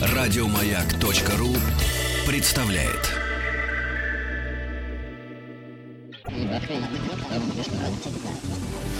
Радиомаяк.ру 0.00 1.54
представляет. 2.26 3.14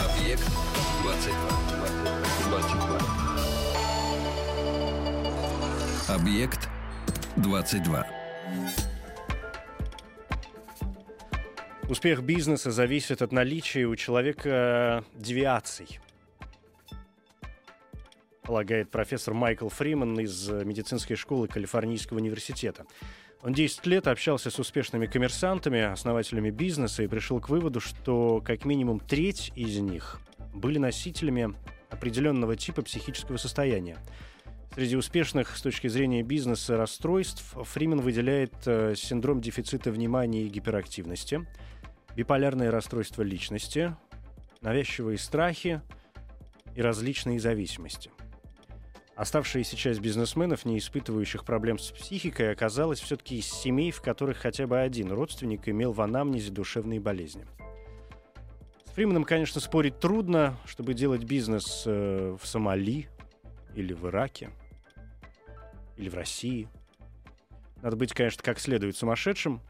Объект 0.01 0.45
22. 1.03 1.59
22. 2.49 2.99
Объект 6.09 6.69
22. 7.37 8.07
Успех 11.89 12.23
бизнеса 12.23 12.71
зависит 12.71 13.23
от 13.23 13.33
наличия 13.33 13.85
у 13.85 13.97
человека 13.97 15.05
девиаций, 15.15 16.01
полагает 18.49 18.91
профессор 18.91 19.35
Майкл 19.35 19.69
Фриман 19.69 20.19
из 20.21 20.49
медицинской 20.49 21.17
школы 21.17 21.49
Калифорнийского 21.49 22.17
университета. 22.17 22.87
Он 23.43 23.53
10 23.53 23.85
лет 23.85 24.09
общался 24.09 24.51
с 24.51 24.59
успешными 24.59 25.05
коммерсантами, 25.05 25.83
основателями 25.83 26.49
бизнеса 26.49 27.03
и 27.03 27.09
пришел 27.09 27.41
к 27.41 27.51
выводу, 27.51 27.81
что 27.81 28.43
как 28.43 28.65
минимум 28.65 29.01
треть 29.01 29.53
из 29.55 29.77
них 29.81 30.19
были 30.55 30.79
носителями 30.79 31.55
определенного 31.91 32.57
типа 32.57 32.81
психического 32.81 33.37
состояния. 33.37 33.99
Среди 34.75 34.97
успешных 34.97 35.55
с 35.55 35.61
точки 35.61 35.89
зрения 35.89 36.23
бизнеса 36.23 36.79
расстройств 36.79 37.55
Фримен 37.55 38.01
выделяет 38.01 38.55
э, 38.65 38.95
синдром 38.97 39.43
дефицита 39.43 39.91
внимания 39.91 40.45
и 40.45 40.49
гиперактивности, 40.49 41.47
биполярное 42.17 42.71
расстройство 42.71 43.21
личности, 43.21 43.95
навязчивые 44.63 45.19
страхи 45.19 45.83
и 46.75 46.81
различные 46.81 47.41
зависимости. 47.41 48.11
Оставшиеся 49.19 49.77
часть 49.77 49.99
бизнесменов, 49.99 50.65
не 50.65 50.79
испытывающих 50.79 51.45
проблем 51.45 51.81
с 51.81 51.91
психикой, 51.91 52.53
оказалась 52.53 53.01
все-таки 53.01 53.39
из 53.39 53.51
семей, 53.51 53.91
в 53.91 54.01
которых 54.01 54.39
хотя 54.39 54.69
бы 54.69 54.79
один 54.79 55.11
родственник 55.11 55.69
имел 55.69 55.91
в 55.91 56.01
анамнезе 56.01 56.53
душевные 56.53 57.01
болезни. 57.01 57.45
С 58.85 58.91
Фрименом, 58.93 59.25
конечно, 59.25 59.61
спорить 59.61 59.99
трудно, 59.99 60.57
чтобы 60.67 60.95
делать 60.95 61.25
бизнес 61.25 61.83
э, 61.85 62.37
в 62.41 62.47
Сомали 62.47 63.09
или 63.75 63.93
в 63.93 64.07
Ираке 64.07 64.51
или 65.97 66.09
в 66.09 66.15
России. 66.15 66.69
Надо 67.83 67.97
быть, 67.97 68.13
конечно, 68.13 68.41
как 68.45 68.61
следует 68.61 68.97
сумасшедшим. 68.97 69.61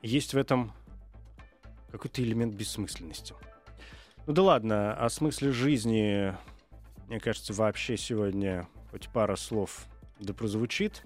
Есть 0.00 0.32
в 0.32 0.38
этом 0.38 0.72
какой-то 1.90 2.22
элемент 2.22 2.54
бессмысленности. 2.54 3.34
Ну 4.28 4.32
да 4.32 4.42
ладно, 4.42 4.94
о 4.94 5.10
смысле 5.10 5.50
жизни, 5.50 6.32
мне 7.12 7.20
кажется, 7.20 7.52
вообще 7.52 7.98
сегодня 7.98 8.66
хоть 8.90 9.10
пара 9.10 9.36
слов 9.36 9.84
да 10.18 10.32
прозвучит. 10.32 11.02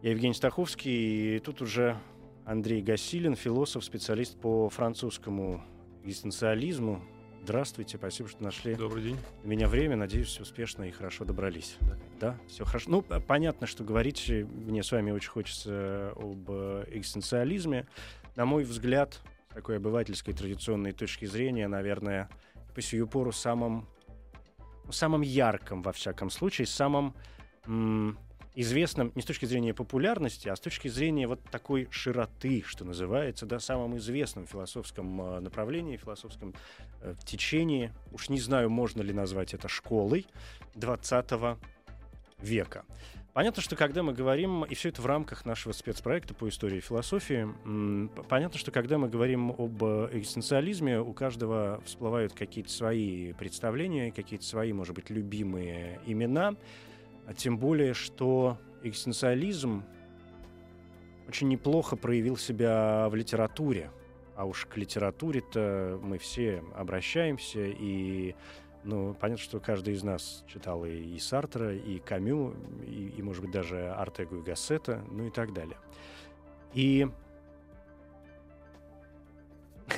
Я 0.00 0.12
Евгений 0.12 0.32
Стаховский, 0.32 1.36
и 1.36 1.38
тут 1.38 1.60
уже 1.60 1.98
Андрей 2.46 2.80
Гасилин, 2.80 3.36
философ, 3.36 3.84
специалист 3.84 4.40
по 4.40 4.70
французскому 4.70 5.62
экзистенциализму. 6.02 7.04
Здравствуйте, 7.42 7.98
спасибо, 7.98 8.30
что 8.30 8.42
нашли 8.42 8.74
Добрый 8.74 9.02
день. 9.02 9.18
у 9.44 9.48
меня 9.48 9.68
время. 9.68 9.96
Надеюсь, 9.96 10.40
успешно 10.40 10.84
и 10.84 10.92
хорошо 10.92 11.26
добрались. 11.26 11.76
Да, 11.82 11.98
да? 12.18 12.38
все 12.48 12.64
хорошо. 12.64 12.90
Ну, 12.90 13.02
понятно, 13.02 13.66
что 13.66 13.84
говорить 13.84 14.30
мне 14.30 14.82
с 14.82 14.90
вами 14.90 15.10
очень 15.10 15.28
хочется 15.28 16.14
об 16.16 16.50
экзистенциализме. 16.88 17.86
На 18.34 18.46
мой 18.46 18.64
взгляд, 18.64 19.20
с 19.50 19.54
такой 19.56 19.76
обывательской 19.76 20.32
традиционной 20.32 20.92
точки 20.92 21.26
зрения, 21.26 21.68
наверное, 21.68 22.30
по 22.74 22.80
сию 22.80 23.06
пору 23.06 23.30
самым, 23.30 23.86
самым 24.90 25.22
ярким, 25.22 25.82
во 25.82 25.92
всяком 25.92 26.30
случае, 26.30 26.66
самым 26.66 27.14
м, 27.66 28.18
известным 28.54 29.12
не 29.14 29.22
с 29.22 29.24
точки 29.24 29.46
зрения 29.46 29.72
популярности, 29.72 30.48
а 30.48 30.56
с 30.56 30.60
точки 30.60 30.88
зрения 30.88 31.28
вот 31.28 31.40
такой 31.44 31.86
широты, 31.90 32.64
что 32.66 32.84
называется, 32.84 33.46
да, 33.46 33.60
самым 33.60 33.96
известным 33.98 34.46
философском 34.46 35.20
э, 35.20 35.40
направлении, 35.40 35.96
философском 35.96 36.54
э, 37.00 37.14
течении. 37.24 37.92
Уж 38.10 38.30
не 38.30 38.40
знаю, 38.40 38.68
можно 38.68 39.02
ли 39.02 39.12
назвать 39.12 39.54
это 39.54 39.68
школой 39.68 40.26
20 40.74 41.58
века. 42.40 42.84
Понятно, 43.32 43.62
что 43.62 43.76
когда 43.76 44.02
мы 44.02 44.14
говорим, 44.14 44.64
и 44.64 44.74
все 44.74 44.88
это 44.88 45.00
в 45.00 45.06
рамках 45.06 45.44
нашего 45.44 45.72
спецпроекта 45.72 46.34
по 46.34 46.48
истории 46.48 46.78
и 46.78 46.80
философии, 46.80 47.48
понятно, 48.28 48.58
что 48.58 48.70
когда 48.70 48.98
мы 48.98 49.08
говорим 49.08 49.50
об 49.50 49.84
э, 49.84 50.08
экзистенциализме, 50.12 51.00
у 51.00 51.12
каждого 51.12 51.80
всплывают 51.84 52.32
какие-то 52.32 52.70
свои 52.70 53.32
представления, 53.34 54.10
какие-то 54.10 54.44
свои, 54.44 54.72
может 54.72 54.94
быть, 54.94 55.10
любимые 55.10 56.00
имена, 56.06 56.56
а 57.26 57.34
тем 57.34 57.58
более, 57.58 57.94
что 57.94 58.58
экзистенциализм 58.82 59.84
очень 61.28 61.48
неплохо 61.48 61.94
проявил 61.94 62.36
себя 62.36 63.08
в 63.10 63.14
литературе. 63.14 63.90
А 64.34 64.46
уж 64.46 64.66
к 64.66 64.76
литературе-то 64.76 66.00
мы 66.02 66.18
все 66.18 66.62
обращаемся, 66.74 67.66
и 67.66 68.34
ну, 68.88 69.12
понятно, 69.12 69.44
что 69.44 69.60
каждый 69.60 69.92
из 69.92 70.02
нас 70.02 70.42
читал 70.46 70.86
и, 70.86 70.90
и 70.90 71.18
Сартра, 71.18 71.74
и 71.74 71.98
Камю, 71.98 72.54
и, 72.86 73.12
и, 73.18 73.22
может 73.22 73.42
быть, 73.42 73.50
даже 73.50 73.90
Артегу 73.90 74.36
и 74.36 74.42
Гассета, 74.42 75.04
ну 75.10 75.26
и 75.26 75.30
так 75.30 75.52
далее. 75.52 75.76
И, 76.72 77.06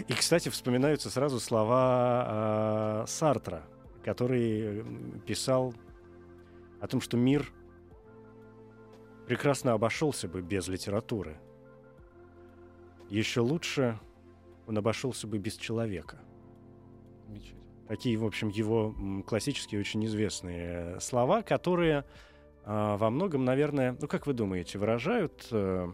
и 0.08 0.12
кстати, 0.12 0.48
вспоминаются 0.48 1.08
сразу 1.08 1.38
слова 1.38 3.04
э, 3.04 3.06
Сартра, 3.06 3.62
который 4.04 4.84
писал 5.24 5.72
о 6.80 6.88
том, 6.88 7.00
что 7.00 7.16
мир 7.16 7.48
прекрасно 9.28 9.72
обошелся 9.72 10.26
бы 10.26 10.42
без 10.42 10.66
литературы. 10.66 11.38
Еще 13.08 13.40
лучше 13.40 14.00
он 14.66 14.76
обошелся 14.78 15.28
бы 15.28 15.38
без 15.38 15.54
человека. 15.54 16.18
Замечательно. 17.28 17.59
Такие, 17.90 18.16
в 18.16 18.24
общем, 18.24 18.50
его 18.50 18.94
классические, 19.26 19.80
очень 19.80 20.06
известные 20.06 20.94
э, 20.94 21.00
слова, 21.00 21.42
которые 21.42 22.04
а, 22.62 22.96
во 22.96 23.10
многом, 23.10 23.44
наверное, 23.44 23.96
ну, 24.00 24.06
как 24.06 24.28
вы 24.28 24.32
думаете, 24.32 24.78
выражают, 24.78 25.48
э, 25.50 25.92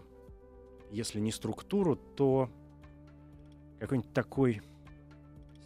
если 0.90 1.20
не 1.20 1.32
структуру, 1.32 1.96
то 1.96 2.50
какой-нибудь 3.80 4.12
такой 4.12 4.60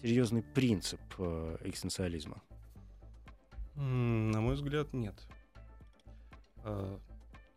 серьезный 0.00 0.44
принцип 0.44 1.00
э, 1.18 1.56
экзистенциализма? 1.64 2.40
На 3.74 4.40
мой 4.40 4.54
взгляд, 4.54 4.92
нет. 4.92 5.16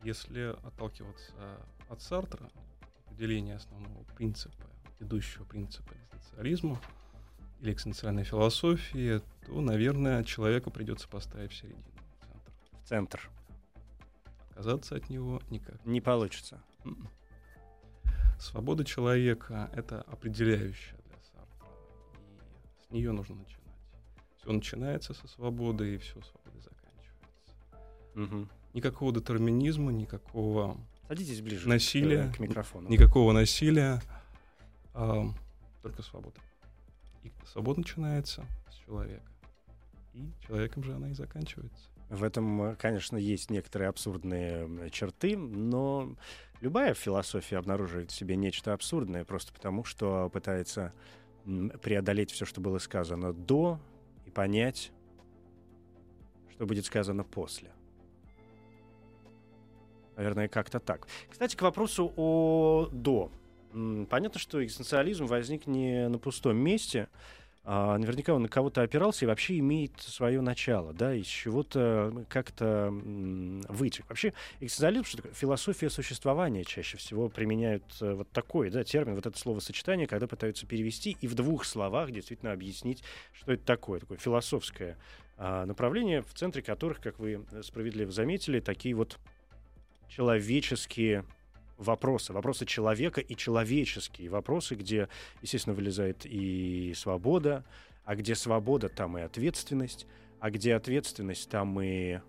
Если 0.02 0.56
отталкиваться 0.66 1.32
от 1.90 2.02
Сартра, 2.02 2.50
определения 3.06 3.58
основного 3.58 4.04
принципа, 4.16 4.64
ведущего 5.00 5.44
принципа 5.44 5.94
экзистенциализма 6.12 6.80
или 7.64 7.72
экзистенциальной 7.72 8.26
философии, 8.26 9.22
то, 9.46 9.62
наверное, 9.62 10.24
человеку 10.26 10.70
придется 10.70 11.08
поставить 11.08 11.52
в 11.54 11.56
середину, 11.56 11.82
в 11.82 12.26
центр. 12.26 12.52
В 12.84 12.88
центр. 12.90 13.30
Отказаться 14.50 14.96
от 14.98 15.10
него 15.10 15.42
никак. 15.50 15.84
Не 15.86 16.02
получится. 16.02 16.62
М-м. 16.84 17.08
Свобода 18.38 18.84
человека— 18.84 19.70
это 19.74 20.02
определяющая 20.02 20.98
для 21.06 21.16
Сартра, 21.32 21.68
и 22.82 22.88
с 22.88 22.92
нее 22.92 23.14
нужно 23.14 23.36
начинать. 23.36 23.64
Все 24.42 24.52
начинается 24.52 25.14
со 25.14 25.26
свободы, 25.30 25.96
и 25.96 25.98
все 26.00 26.20
свободой 26.22 26.62
заканчивается. 26.62 28.14
Мгм. 28.16 28.50
Никакого 28.74 29.14
детерминизма, 29.14 29.94
никакого, 29.94 30.78
Садитесь 31.08 31.40
ближе 31.42 31.70
Насилие. 31.70 32.30
к, 32.34 32.36
к 32.36 32.40
микрофону. 32.40 32.90
никакого 32.90 33.32
насилия, 33.32 34.02
а, 34.94 35.28
только 35.82 36.02
свобода. 36.04 36.36
И 37.24 37.32
свобода 37.46 37.80
начинается 37.80 38.46
с 38.70 38.86
человека. 38.86 39.26
И 40.14 40.32
человеком 40.46 40.84
же 40.84 40.94
она 40.94 41.10
и 41.10 41.14
заканчивается. 41.14 41.90
В 42.10 42.24
этом, 42.24 42.62
э, 42.62 42.76
конечно, 42.76 43.18
есть 43.18 43.50
некоторые 43.50 43.90
абсурдные 43.90 44.90
черты, 44.92 45.36
но 45.36 46.16
любая 46.62 46.94
философия 46.94 47.58
обнаруживает 47.58 48.12
в 48.12 48.16
себе 48.16 48.36
нечто 48.36 48.74
абсурдное 48.74 49.26
просто 49.26 49.54
потому, 49.54 49.84
что 49.84 50.30
пытается 50.30 50.94
преодолеть 51.82 52.32
все, 52.32 52.46
что 52.46 52.62
было 52.62 52.78
сказано 52.78 53.34
до, 53.34 53.80
и 54.26 54.30
понять, 54.30 54.92
что 56.52 56.66
будет 56.66 56.86
сказано 56.86 57.24
после. 57.24 57.72
Наверное, 60.16 60.48
как-то 60.48 60.80
так. 60.80 61.08
Кстати, 61.30 61.56
к 61.56 61.62
вопросу 61.62 62.14
о 62.16 62.88
«до». 62.92 63.32
Понятно, 64.10 64.40
что 64.40 64.64
экзистенциализм 64.64 65.26
возник 65.26 65.66
не 65.66 66.08
на 66.08 66.20
пустом 66.20 66.58
месте. 66.58 67.08
а, 67.66 67.98
наверняка 67.98 68.34
он 68.34 68.44
на 68.44 68.50
кого-то 68.50 68.82
опирался 68.82 69.24
и 69.24 69.28
вообще 69.28 69.58
имеет 69.60 70.00
свое 70.02 70.42
начало, 70.42 70.94
да, 70.94 71.16
из 71.16 71.26
чего-то 71.26 72.26
как-то 72.28 72.90
выйти. 72.92 74.04
Вообще, 74.10 74.34
экзистенциализм, 74.60 75.06
что 75.06 75.18
такое? 75.18 75.34
Философия 75.34 75.90
существования 75.90 76.66
чаще 76.66 76.98
всего 76.98 77.30
применяют 77.30 77.84
э, 78.02 78.14
вот 78.14 78.30
такой, 78.32 78.70
да, 78.70 78.84
термин, 78.84 79.16
вот 79.16 79.26
это 79.26 79.40
словосочетание, 79.40 80.08
когда 80.08 80.28
пытаются 80.28 80.68
перевести 80.68 81.18
и 81.22 81.28
в 81.28 81.36
двух 81.36 81.64
словах 81.64 82.12
действительно 82.12 82.52
объяснить, 82.52 83.02
что 83.32 83.54
это 83.54 83.64
такое, 83.64 84.02
такое 84.02 84.18
философское 84.18 84.98
а, 85.38 85.66
направление, 85.66 86.22
в 86.22 86.34
центре 86.34 86.62
которых, 86.62 87.00
как 87.00 87.18
вы 87.18 87.46
справедливо 87.64 88.12
заметили, 88.12 88.60
такие 88.60 88.94
вот 88.94 89.18
человеческие 90.10 91.24
вопросы, 91.84 92.34
вопросы 92.34 92.66
человека 92.66 93.22
и 93.22 93.36
человеческие 93.36 94.30
вопросы, 94.30 94.76
где, 94.76 95.10
естественно, 95.42 95.76
вылезает 95.76 96.26
и 96.26 96.94
свобода, 96.96 97.64
а 98.06 98.16
где 98.16 98.36
свобода, 98.36 98.90
там 98.90 99.18
и 99.18 99.22
ответственность, 99.22 100.08
а 100.40 100.50
где 100.50 100.76
ответственность, 100.76 101.50
там 101.50 101.80
и 101.80 102.20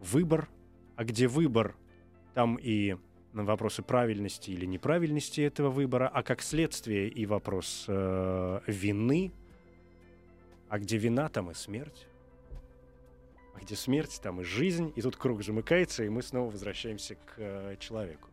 выбор, 0.00 0.48
а 0.96 1.04
где 1.04 1.26
выбор, 1.26 1.74
там 2.34 2.56
и 2.56 2.96
вопросы 3.32 3.82
правильности 3.82 4.50
или 4.50 4.66
неправильности 4.66 5.40
этого 5.40 5.70
выбора, 5.70 6.08
а 6.12 6.22
как 6.22 6.42
следствие 6.42 7.08
и 7.08 7.26
вопрос 7.26 7.84
э, 7.88 8.60
вины, 8.66 9.32
а 10.68 10.78
где 10.78 10.98
вина, 10.98 11.28
там 11.28 11.50
и 11.50 11.54
смерть. 11.54 12.06
Где 13.60 13.76
смерть, 13.76 14.20
там 14.22 14.40
и 14.40 14.44
жизнь. 14.44 14.92
И 14.96 15.02
тут 15.02 15.16
круг 15.16 15.42
замыкается, 15.42 16.04
и 16.04 16.08
мы 16.08 16.22
снова 16.22 16.50
возвращаемся 16.50 17.16
к 17.16 17.34
э, 17.38 17.76
человеку. 17.78 18.28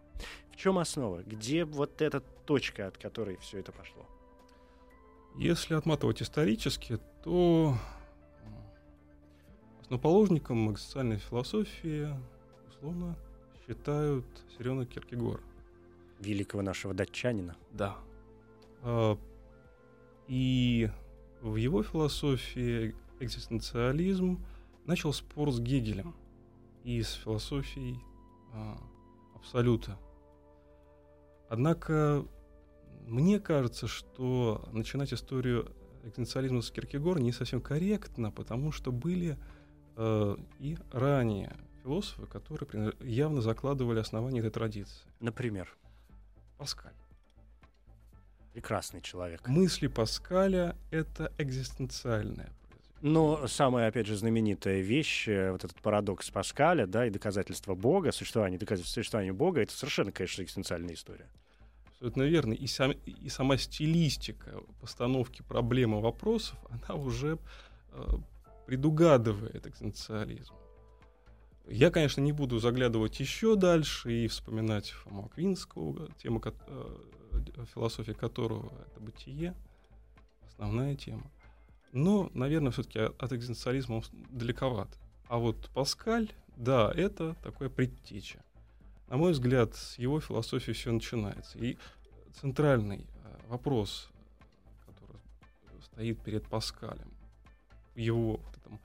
В 0.52 0.56
чем 0.56 0.78
основа? 0.78 1.24
Где 1.24 1.66
вот 1.66 2.02
эта 2.02 2.22
точка, 2.22 2.88
от 2.88 2.98
которой 2.98 3.38
все 3.38 3.60
это 3.60 3.72
пошло? 3.72 4.06
Если 5.36 5.74
отматывать 5.74 6.22
исторически, 6.22 7.00
то 7.24 7.76
основоположником 9.82 10.72
экзистенциальной 10.72 11.18
философии, 11.18 12.08
условно, 12.70 13.18
считают 13.66 14.26
Серена 14.58 14.86
Киркегор. 14.86 15.42
Великого 16.20 16.64
нашего 16.64 16.94
датчанина. 16.94 17.58
Да. 17.72 17.98
А, 18.82 19.18
и 20.28 20.90
в 21.42 21.58
его 21.58 21.84
философии 21.84 22.96
экзистенциализм 23.20 24.40
начал 24.86 25.14
спор 25.14 25.52
с 25.52 25.60
Гегелем 25.60 26.16
и 26.84 27.02
с 27.02 27.14
философией 27.14 28.00
а, 28.54 28.78
абсолюта. 29.36 29.98
Однако 31.50 32.26
мне 33.08 33.40
кажется, 33.40 33.88
что 33.88 34.68
начинать 34.72 35.14
историю 35.14 35.72
экзистенциализма 36.04 36.62
с 36.62 36.72
Киркегор 36.72 37.20
не 37.20 37.32
совсем 37.32 37.62
корректно, 37.62 38.32
потому 38.32 38.72
что 38.72 38.92
были 38.92 39.38
э, 39.96 40.38
и 40.60 40.78
ранее 40.92 41.56
философы, 41.84 42.26
которые 42.28 42.94
явно 43.00 43.42
закладывали 43.42 44.00
основания 44.00 44.40
этой 44.40 44.52
традиции. 44.52 45.08
Например? 45.20 45.76
Паскаль. 46.58 46.94
Прекрасный 48.54 49.02
человек. 49.02 49.48
Мысли 49.48 49.88
Паскаля— 49.88 50.76
это 50.92 51.32
экзистенциальное 51.38 52.52
но 53.06 53.46
самая, 53.46 53.90
опять 53.90 54.08
же, 54.08 54.16
знаменитая 54.16 54.80
вещь, 54.80 55.28
э, 55.28 55.52
вот 55.52 55.64
этот 55.64 55.80
парадокс 55.80 56.32
Паскаля, 56.32 56.88
да, 56.88 57.06
и 57.06 57.12
доказательство 57.12 57.76
Бога, 57.76 58.12
существование, 58.12 58.58
доказательство 58.58 59.02
существования 59.02 59.32
Бога, 59.32 59.62
это 59.62 59.74
совершенно, 59.74 60.12
конечно, 60.12 60.42
экзистенциальная 60.42 60.96
история. 60.96 61.30
Абсолютно 61.86 62.24
верно. 62.24 62.54
И, 62.54 62.66
сам, 62.66 62.94
и 62.94 63.30
сама 63.30 63.58
стилистика 63.58 64.60
постановки 64.82 65.44
проблемы 65.44 66.02
вопросов, 66.02 66.58
она 66.68 67.00
уже 67.00 67.38
э, 67.92 68.04
предугадывает 68.66 69.68
экзистенциализм. 69.68 70.56
Я, 71.68 71.92
конечно, 71.92 72.22
не 72.22 72.32
буду 72.32 72.58
заглядывать 72.58 73.20
еще 73.20 73.56
дальше 73.56 74.12
и 74.12 74.28
вспоминать 74.28 74.90
Фому 74.90 75.28
Аквинского, 75.28 76.10
тема 76.18 76.42
э, 76.44 76.98
философии 77.72 78.14
которого 78.14 78.72
это 78.88 79.00
бытие, 79.00 79.54
основная 80.48 80.96
тема. 80.96 81.30
Но, 81.96 82.30
наверное, 82.34 82.74
все-таки 82.74 83.00
от 83.00 83.32
экзистенциализма 83.32 84.02
далековат. 84.30 84.90
А 85.30 85.38
вот 85.38 85.70
Паскаль, 85.74 86.30
да, 86.58 86.92
это 86.94 87.38
такое 87.42 87.70
предтеча. 87.70 88.44
На 89.08 89.16
мой 89.16 89.32
взгляд, 89.32 89.76
с 89.76 89.98
его 89.98 90.20
философии 90.20 90.74
все 90.74 90.92
начинается. 90.92 91.58
И 91.58 91.78
центральный 92.34 93.08
э, 93.24 93.48
вопрос, 93.48 94.10
который 94.86 95.22
стоит 95.84 96.20
перед 96.20 96.46
Паскалем, 96.50 97.10
в 97.94 97.98
его 97.98 98.42
вот 98.44 98.58
этом 98.58 98.78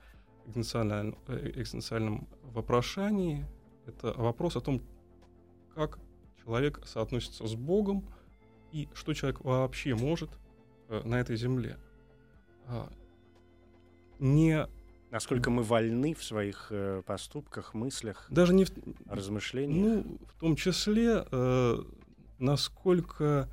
экзистенциальном, 0.45 1.17
э, 1.27 1.51
экзистенциальном 1.55 2.29
вопрошании, 2.43 3.45
это 3.87 4.13
вопрос 4.13 4.55
о 4.55 4.61
том, 4.61 4.81
как 5.75 5.99
человек 6.41 6.79
соотносится 6.85 7.45
с 7.45 7.55
Богом 7.55 8.07
и 8.71 8.87
что 8.93 9.13
человек 9.13 9.41
вообще 9.41 9.95
может 9.95 10.29
э, 10.87 11.01
на 11.03 11.19
этой 11.19 11.35
земле. 11.35 11.77
Не 14.21 14.67
Насколько 15.11 15.49
мы 15.49 15.63
вольны 15.63 16.13
в 16.13 16.23
своих 16.23 16.67
э, 16.69 17.03
поступках, 17.05 17.73
мыслях, 17.73 18.27
даже 18.29 18.53
не 18.53 18.63
в, 18.63 18.71
размышлениях? 19.09 20.05
Ну, 20.05 20.17
в 20.25 20.39
том 20.39 20.55
числе, 20.55 21.25
э, 21.29 21.83
насколько 22.39 23.49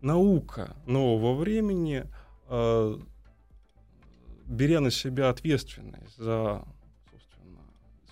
наука 0.00 0.76
нового 0.86 1.34
времени, 1.34 2.06
э, 2.48 2.98
беря 4.46 4.78
на 4.78 4.92
себя 4.92 5.30
ответственность 5.30 6.16
за 6.16 6.64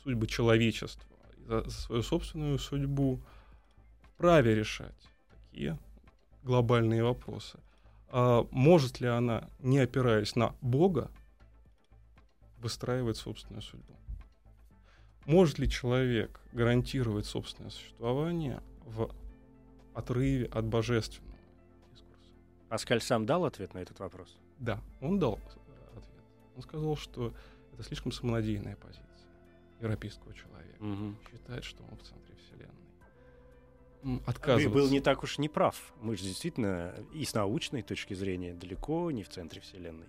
судьбы 0.02 0.26
человечества, 0.26 1.06
за, 1.46 1.62
за 1.62 1.70
свою 1.70 2.02
собственную 2.02 2.58
судьбу, 2.58 3.20
вправе 4.02 4.56
решать 4.56 4.98
такие 5.30 5.78
глобальные 6.42 7.04
вопросы. 7.04 7.60
А 8.08 8.48
может 8.50 8.98
ли 8.98 9.06
она, 9.06 9.48
не 9.60 9.78
опираясь 9.78 10.34
на 10.34 10.56
Бога, 10.60 11.08
выстраивать 12.60 13.16
собственную 13.16 13.62
судьбу. 13.62 13.96
Может 15.26 15.58
ли 15.58 15.68
человек 15.68 16.40
гарантировать 16.52 17.26
собственное 17.26 17.70
существование 17.70 18.62
в 18.84 19.14
отрыве 19.94 20.46
от 20.46 20.64
божественного 20.64 21.38
дискурса? 21.92 22.30
Паскаль 22.68 23.00
сам 23.00 23.26
дал 23.26 23.44
ответ 23.44 23.74
на 23.74 23.78
этот 23.78 23.98
вопрос? 23.98 24.38
Да, 24.58 24.80
он 25.00 25.18
дал 25.18 25.34
ответ. 25.96 26.24
Он 26.56 26.62
сказал, 26.62 26.96
что 26.96 27.34
это 27.72 27.82
слишком 27.82 28.12
самонадеянная 28.12 28.76
позиция 28.76 29.06
европейского 29.80 30.34
человека. 30.34 30.82
Угу. 30.82 31.14
Считает, 31.30 31.64
что 31.64 31.82
он 31.84 31.96
в 31.96 32.02
центре 32.02 32.34
Вселенной. 32.36 34.20
Отказываться. 34.26 34.68
И 34.68 34.72
был 34.72 34.90
не 34.90 35.00
так 35.00 35.22
уж 35.22 35.38
не 35.38 35.48
прав. 35.48 35.92
Мы 36.00 36.16
же 36.16 36.24
действительно 36.24 36.94
и 37.12 37.24
с 37.24 37.34
научной 37.34 37.82
точки 37.82 38.14
зрения 38.14 38.54
далеко 38.54 39.10
не 39.10 39.22
в 39.22 39.28
центре 39.28 39.60
Вселенной. 39.60 40.08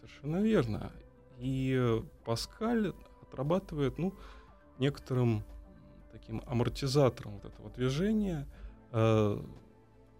Совершенно 0.00 0.38
верно. 0.42 0.92
И 1.38 2.02
Паскаль 2.24 2.94
отрабатывает, 3.22 3.98
ну, 3.98 4.14
некоторым 4.78 5.44
таким 6.12 6.42
амортизатором 6.46 7.34
вот 7.34 7.44
этого 7.44 7.70
движения, 7.70 8.46
э, 8.92 9.38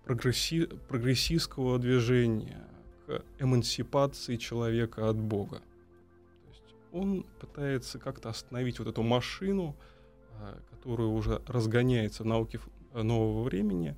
прогресси, 0.04 0.66
прогрессивского 0.88 1.78
движения 1.78 2.68
к 3.06 3.22
эмансипации 3.38 4.36
человека 4.36 5.08
от 5.08 5.16
Бога. 5.16 5.58
То 6.42 6.48
есть 6.50 6.74
он 6.92 7.24
пытается 7.40 7.98
как-то 7.98 8.28
остановить 8.28 8.78
вот 8.78 8.88
эту 8.88 9.02
машину, 9.02 9.74
э, 10.32 10.58
которая 10.70 11.08
уже 11.08 11.40
разгоняется 11.46 12.24
в 12.24 12.26
науке 12.26 12.60
нового 12.92 13.42
времени, 13.42 13.96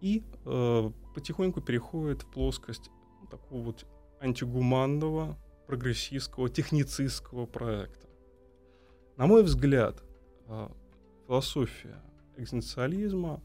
и 0.00 0.22
э, 0.44 0.90
потихоньку 1.14 1.60
переходит 1.60 2.22
в 2.22 2.26
плоскость 2.26 2.90
такого 3.30 3.62
вот 3.62 3.86
антигуманного 4.20 5.36
прогрессистского, 5.66 6.48
техницистского 6.48 7.46
проекта. 7.46 8.08
На 9.16 9.26
мой 9.26 9.42
взгляд, 9.42 10.02
а, 10.46 10.70
философия 11.26 12.00
экзистенциализма 12.36 13.42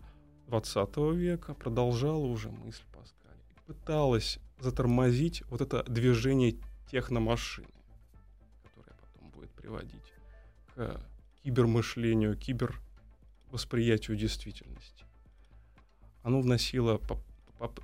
20 0.47 1.13
века 1.13 1.53
продолжала 1.53 2.25
уже 2.25 2.49
мысль 2.49 2.83
Паскаля 2.91 3.37
и 3.49 3.71
пыталась 3.71 4.39
затормозить 4.59 5.43
вот 5.47 5.61
это 5.61 5.83
движение 5.83 6.57
техномашины, 6.91 7.67
которое 8.63 8.95
потом 8.97 9.29
будет 9.31 9.49
приводить 9.51 10.13
к 10.75 11.01
кибермышлению, 11.43 12.37
кибервосприятию 12.37 14.17
действительности. 14.17 15.05
Оно 16.21 16.41
вносило, 16.41 16.99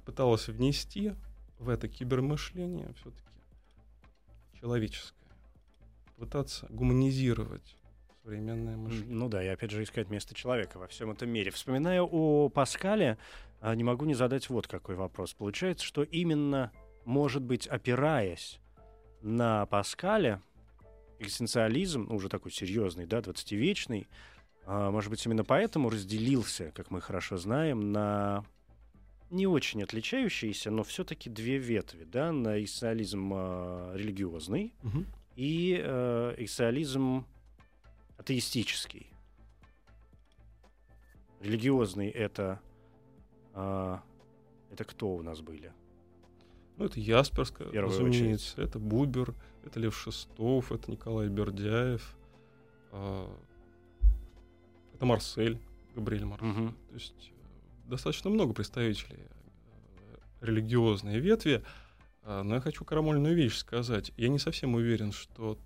пыталось 0.05 0.47
внести 0.47 1.13
в 1.57 1.69
это 1.69 1.87
кибермышление 1.87 2.93
все-таки 2.99 3.26
человеческое. 4.59 5.15
Пытаться 6.17 6.65
гуманизировать 6.69 7.75
современное 8.23 8.75
мышление. 8.75 9.15
Ну 9.15 9.29
да, 9.29 9.43
и 9.43 9.47
опять 9.47 9.71
же 9.71 9.83
искать 9.83 10.09
место 10.09 10.35
человека 10.35 10.79
во 10.79 10.87
всем 10.87 11.11
этом 11.11 11.29
мире. 11.29 11.51
Вспоминая 11.51 12.01
о 12.01 12.49
Паскале, 12.49 13.17
а, 13.61 13.75
не 13.75 13.83
могу 13.83 14.05
не 14.05 14.15
задать 14.15 14.49
вот 14.49 14.67
какой 14.67 14.95
вопрос. 14.95 15.33
Получается, 15.33 15.85
что 15.85 16.03
именно 16.03 16.71
может 17.05 17.41
быть, 17.41 17.67
опираясь 17.67 18.59
на 19.21 19.65
Паскаля, 19.67 20.41
экзистенциализм, 21.19 22.07
ну, 22.09 22.17
уже 22.17 22.27
такой 22.27 22.51
серьезный, 22.51 23.05
да, 23.05 23.19
20-вечный, 23.19 24.07
а, 24.65 24.91
может 24.91 25.09
быть, 25.09 25.25
именно 25.25 25.45
поэтому 25.45 25.89
разделился, 25.89 26.71
как 26.75 26.91
мы 26.91 26.99
хорошо 26.99 27.37
знаем, 27.37 27.93
на 27.93 28.43
не 29.29 29.47
очень 29.47 29.83
отличающиеся, 29.83 30.71
но 30.71 30.83
все-таки 30.83 31.29
две 31.29 31.57
ветви, 31.57 32.05
да, 32.05 32.31
на 32.31 32.59
экзистенциализм 32.59 33.31
э, 33.33 33.91
религиозный 33.95 34.73
Мгм. 34.83 35.05
и 35.35 35.79
э, 35.83 36.35
экзистенциализм 36.37 37.25
атеистический. 38.17 39.11
Религиозный 41.41 42.09
это 42.09 42.59
а, 43.53 44.01
это 44.71 44.83
кто 44.83 45.15
у 45.15 45.21
нас 45.23 45.41
были? 45.41 45.71
Ну, 46.77 46.85
это 46.85 46.99
Ясперская, 46.99 47.67
В 47.67 47.71
первую 47.71 47.91
разумеется. 47.91 48.61
Это 48.61 48.77
Бубер, 48.79 49.33
это 49.63 49.79
Лев 49.79 49.95
Шестов, 49.97 50.71
это 50.71 50.89
Николай 50.91 51.27
Бердяев. 51.27 52.15
а, 52.91 53.29
это 54.93 55.05
Марсель, 55.05 55.59
Габриэль 55.95 56.25
Марсель. 56.25 56.47
Мгм. 56.47 56.75
То 56.89 56.93
есть 56.95 57.31
э, 57.31 57.36
достаточно 57.87 58.29
много 58.29 58.53
представителей 58.53 59.19
э, 59.19 60.17
религиозной 60.41 61.19
ветви. 61.19 61.63
А, 62.23 62.43
Но 62.43 62.55
я 62.55 62.61
хочу 62.61 62.83
карамольную 62.85 63.35
вещь 63.35 63.57
сказать. 63.57 64.11
Я 64.17 64.29
не 64.29 64.39
совсем 64.39 64.75
уверен, 64.75 65.11
что 65.11 65.57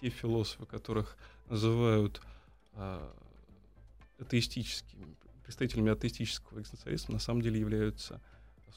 те 0.00 0.08
философы, 0.10 0.66
которых 0.66 1.16
называют 1.48 2.20
а, 2.74 3.12
атеистическими, 4.18 5.16
представителями 5.42 5.92
атеистического 5.92 6.60
экзистенциализма, 6.60 7.14
на 7.14 7.20
самом 7.20 7.42
деле 7.42 7.60
являются 7.60 8.20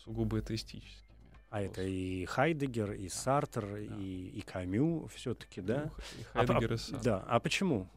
сугубо 0.04 0.40
атеистическими. 0.40 1.06
А 1.50 1.62
это 1.62 1.82
и 1.82 2.26
Хайдегер, 2.26 2.92
и 2.92 3.08
Сартер, 3.08 3.78
и, 3.78 4.28
и 4.36 4.42
Камю 4.42 5.10
все-таки, 5.16 5.62
да? 5.62 5.86
Ну, 5.86 5.92
и 6.20 6.24
А 6.34 6.40
по- 6.42 6.48
Хайдегер 6.54 6.74
и 6.74 6.78
Сартр. 6.78 7.04
Да. 7.04 7.26
А 7.28 7.40
почему? 7.40 7.88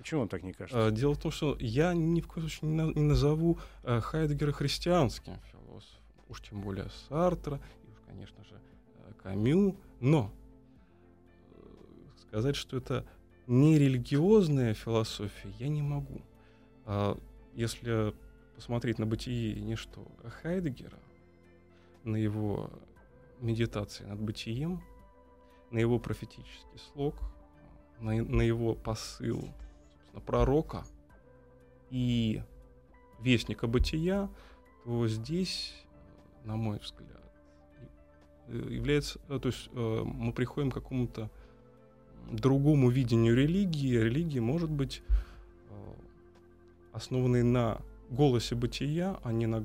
Почему 0.00 0.20
вам 0.20 0.28
так 0.30 0.42
не 0.42 0.54
кажется? 0.54 0.86
А, 0.86 0.90
Дело 0.90 1.12
в 1.14 1.18
том, 1.18 1.30
что 1.30 1.56
я 1.60 1.92
ни 1.92 2.22
в 2.22 2.26
коем 2.26 2.48
случае 2.48 2.70
не, 2.70 2.76
на- 2.82 2.92
не 2.92 3.02
назову 3.02 3.58
а, 3.84 4.00
Хайдегера 4.00 4.50
христианским 4.50 5.34
философом, 5.52 6.00
уж 6.30 6.40
тем 6.40 6.62
более 6.62 6.88
Сартра, 7.08 7.60
и 7.86 7.90
уж, 7.90 7.98
конечно 8.06 8.42
же, 8.44 8.58
а, 8.98 9.12
Камю, 9.22 9.76
но 10.00 10.32
э, 11.52 12.18
сказать, 12.22 12.56
что 12.56 12.78
это 12.78 13.04
не 13.46 13.78
религиозная 13.78 14.72
философия, 14.72 15.50
я 15.58 15.68
не 15.68 15.82
могу. 15.82 16.22
А, 16.86 17.18
Если 17.54 18.14
посмотреть 18.54 18.98
на 18.98 19.04
бытие 19.04 19.60
не 19.60 19.76
что 19.76 20.06
а 20.24 20.30
Хайдегера, 20.30 20.98
на 22.04 22.16
его 22.16 22.70
медитации 23.40 24.04
над 24.04 24.18
бытием, 24.20 24.82
на 25.70 25.78
его 25.78 25.98
профетический 25.98 26.78
слог, 26.92 27.16
на, 28.00 28.12
на 28.24 28.40
его 28.40 28.74
посыл 28.74 29.46
собственно, 30.10 30.20
пророка 30.20 30.84
и 31.90 32.42
вестника 33.20 33.66
бытия, 33.66 34.28
то 34.84 35.08
здесь, 35.08 35.74
на 36.44 36.56
мой 36.56 36.78
взгляд, 36.78 37.08
является, 38.48 39.20
э, 39.28 39.38
то 39.38 39.48
есть 39.48 39.68
э, 39.72 40.02
мы 40.04 40.32
приходим 40.32 40.70
к 40.70 40.74
какому-то 40.74 41.30
другому 42.30 42.90
видению 42.90 43.36
религии. 43.36 43.96
Религия 43.96 44.40
может 44.40 44.70
быть 44.70 45.02
э, 45.68 45.94
основанной 46.92 47.42
на 47.42 47.80
голосе 48.10 48.54
бытия, 48.54 49.18
а 49.22 49.32
не 49.32 49.46
на 49.46 49.64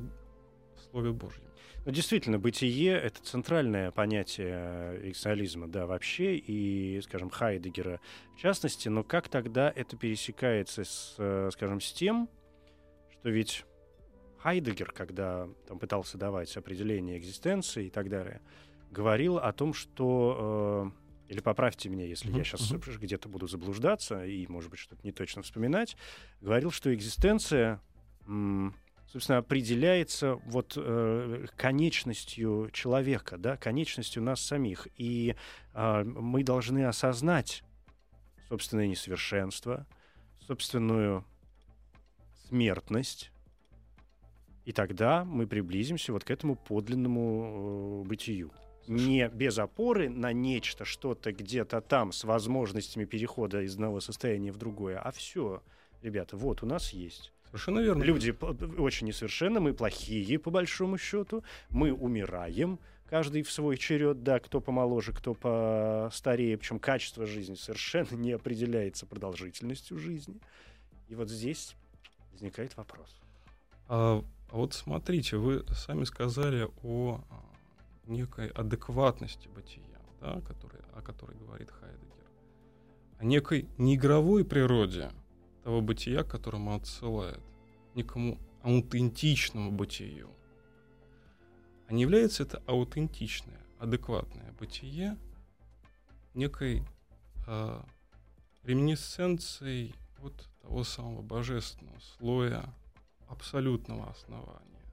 слове 0.92 1.12
Божьем. 1.12 1.45
Ну, 1.86 1.92
действительно, 1.92 2.40
бытие— 2.40 2.94
это 2.94 3.22
центральное 3.22 3.92
понятие 3.92 5.00
экзистенциализма, 5.04 5.68
да, 5.68 5.86
вообще, 5.86 6.36
и, 6.36 7.00
скажем, 7.02 7.30
Хайдегера 7.30 8.02
в 8.36 8.40
частности, 8.40 8.90
но 8.90 9.04
как 9.04 9.30
тогда 9.30 9.72
это 9.74 9.96
пересекается 9.96 10.84
с, 10.84 11.14
э, 11.20 11.50
скажем, 11.54 11.80
с 11.80 11.92
тем, 11.94 12.28
что 13.12 13.30
ведь 13.30 13.66
Хайдегер, 14.40 14.92
когда 14.94 15.48
там, 15.68 15.78
пытался 15.78 16.18
давать 16.18 16.58
определение 16.58 17.20
экзистенции 17.20 17.86
и 17.86 17.90
так 17.92 18.10
далее, 18.10 18.42
говорил 18.90 19.38
о 19.38 19.54
том, 19.54 19.76
что... 19.76 20.92
э, 21.28 21.32
или 21.34 21.40
поправьте 21.40 21.90
меня, 21.90 22.06
если 22.06 22.32
я 22.32 22.44
сейчас 22.44 22.72
где-то 22.98 23.30
буду 23.30 23.48
заблуждаться 23.48 24.26
и, 24.26 24.46
может 24.48 24.70
быть, 24.72 24.80
что-то 24.80 25.02
не 25.04 25.12
точно 25.12 25.42
вспоминать, 25.42 25.98
говорил, 26.42 26.72
что 26.72 26.94
экзистенция 26.94 27.80
м, 28.28 28.76
собственно, 29.16 29.38
определяется 29.38 30.36
вот 30.46 30.74
э, 30.76 31.46
конечностью 31.56 32.70
человека, 32.74 33.38
да, 33.38 33.56
конечностью 33.56 34.22
нас 34.22 34.42
самих. 34.42 34.90
И 34.98 35.38
э, 35.74 36.04
мы 36.04 36.44
должны 36.44 36.84
осознать 36.84 37.64
собственное 38.50 38.88
несовершенство, 38.88 39.88
собственную 40.46 41.24
смертность, 42.50 43.32
и 44.66 44.74
тогда 44.74 45.24
мы 45.24 45.48
приблизимся 45.48 46.12
вот 46.12 46.26
к 46.26 46.30
этому 46.30 46.58
подлинному 46.58 48.02
э, 48.04 48.08
бытию. 48.10 48.52
Не 48.86 49.30
без 49.30 49.58
опоры 49.58 50.10
на 50.10 50.34
нечто, 50.34 50.84
что-то 50.84 51.32
где-то 51.32 51.80
там 51.80 52.12
с 52.12 52.26
возможностями 52.26 53.06
перехода 53.06 53.62
из 53.62 53.76
одного 53.76 54.02
состояния 54.02 54.52
в 54.52 54.58
другое, 54.58 55.00
а 55.00 55.14
все, 55.14 55.64
ребята, 56.02 56.36
вот 56.36 56.64
у 56.64 56.66
нас 56.66 56.92
есть. 56.92 57.32
Совершенно 57.56 57.80
верно. 57.80 58.04
Люди 58.04 58.36
очень 58.78 59.08
несовершенны, 59.08 59.62
мы 59.62 59.74
плохие, 59.74 60.38
по 60.38 60.52
большому 60.52 60.98
счету. 60.98 61.42
Мы 61.70 61.94
умираем, 61.94 62.80
каждый 63.10 63.44
в 63.44 63.52
свой 63.52 63.78
черед, 63.78 64.24
да, 64.24 64.42
кто 64.42 64.60
помоложе, 64.60 65.14
кто 65.14 65.34
постарее. 65.34 66.58
Причем 66.58 66.80
качество 66.80 67.26
жизни 67.26 67.56
совершенно 67.56 68.16
не 68.16 68.34
определяется 68.34 69.06
продолжительностью 69.06 69.98
жизни. 69.98 70.36
И 71.08 71.16
вот 71.16 71.30
здесь 71.30 71.78
возникает 72.34 72.76
вопрос. 72.76 73.22
А, 73.88 74.22
а 74.50 74.56
вот 74.58 74.74
смотрите, 74.74 75.38
вы 75.38 75.64
сами 75.74 76.04
сказали 76.04 76.68
о 76.84 77.22
а, 77.30 77.36
некой 78.06 78.50
адекватности 78.50 79.48
бытия, 79.48 80.02
да, 80.20 80.42
который, 80.42 80.82
о 80.94 81.02
которой 81.02 81.38
говорит 81.38 81.72
Хайдегер, 81.72 82.26
о 83.20 83.24
некой 83.24 83.70
неигровой 83.78 84.44
природе 84.44 85.10
того 85.66 85.82
бытия, 85.82 86.24
к 86.24 86.30
которому 86.30 86.76
отсылает, 86.76 87.42
некому 87.96 88.38
аутентичному 88.62 89.72
бытию. 89.72 90.30
А 91.88 91.94
не 91.94 92.04
является 92.04 92.44
это 92.44 92.62
аутентичное, 92.68 93.60
адекватное 93.80 94.52
бытие 94.60 95.18
некой 96.36 96.84
а, 97.48 97.84
реминесценцией 98.62 99.96
вот 100.20 100.48
того 100.62 100.84
самого 100.84 101.24
божественного 101.24 102.00
слоя 102.00 102.72
абсолютного 103.28 104.12
основания, 104.12 104.86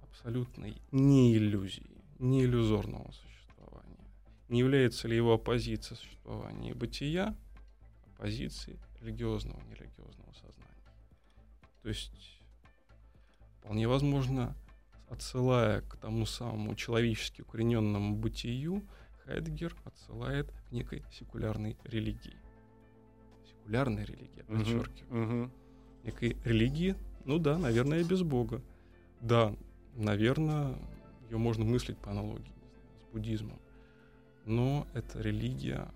абсолютной 0.00 0.80
не 0.90 1.36
иллюзии, 1.36 2.02
не 2.18 2.44
иллюзорного 2.44 3.12
существования. 3.12 4.08
Не 4.48 4.60
является 4.60 5.06
ли 5.06 5.16
его 5.16 5.34
оппозиция 5.34 5.96
существования 5.96 6.72
бытия 6.72 7.36
оппозицией 8.06 8.78
религиозного, 9.00 9.60
нерелигиозного 9.62 10.32
сознания? 10.32 10.68
То 11.82 11.88
есть 11.88 12.40
вполне 13.60 13.88
возможно, 13.88 14.56
отсылая 15.08 15.82
к 15.82 15.96
тому 15.96 16.26
самому 16.26 16.74
человечески 16.74 17.42
укорененному 17.42 18.16
бытию, 18.16 18.82
Хайдгер 19.24 19.76
отсылает 19.84 20.50
к 20.50 20.72
некой 20.72 21.04
секулярной 21.12 21.76
религии. 21.84 22.36
Секулярной 23.46 24.04
религии, 24.04 24.42
подчеркиваю 24.42 25.26
мгм. 25.26 25.52
некой 26.04 26.36
религии, 26.44 26.96
ну 27.24 27.38
да, 27.38 27.58
наверное, 27.58 28.02
без 28.04 28.22
Бога. 28.22 28.62
Да, 29.20 29.54
наверное, 29.94 30.78
ее 31.28 31.36
можно 31.36 31.64
мыслить 31.64 31.98
по 31.98 32.10
аналогии 32.10 32.44
знаю, 32.44 33.00
с 33.00 33.12
буддизмом. 33.12 33.60
Но 34.46 34.86
это 34.94 35.20
религия 35.20 35.90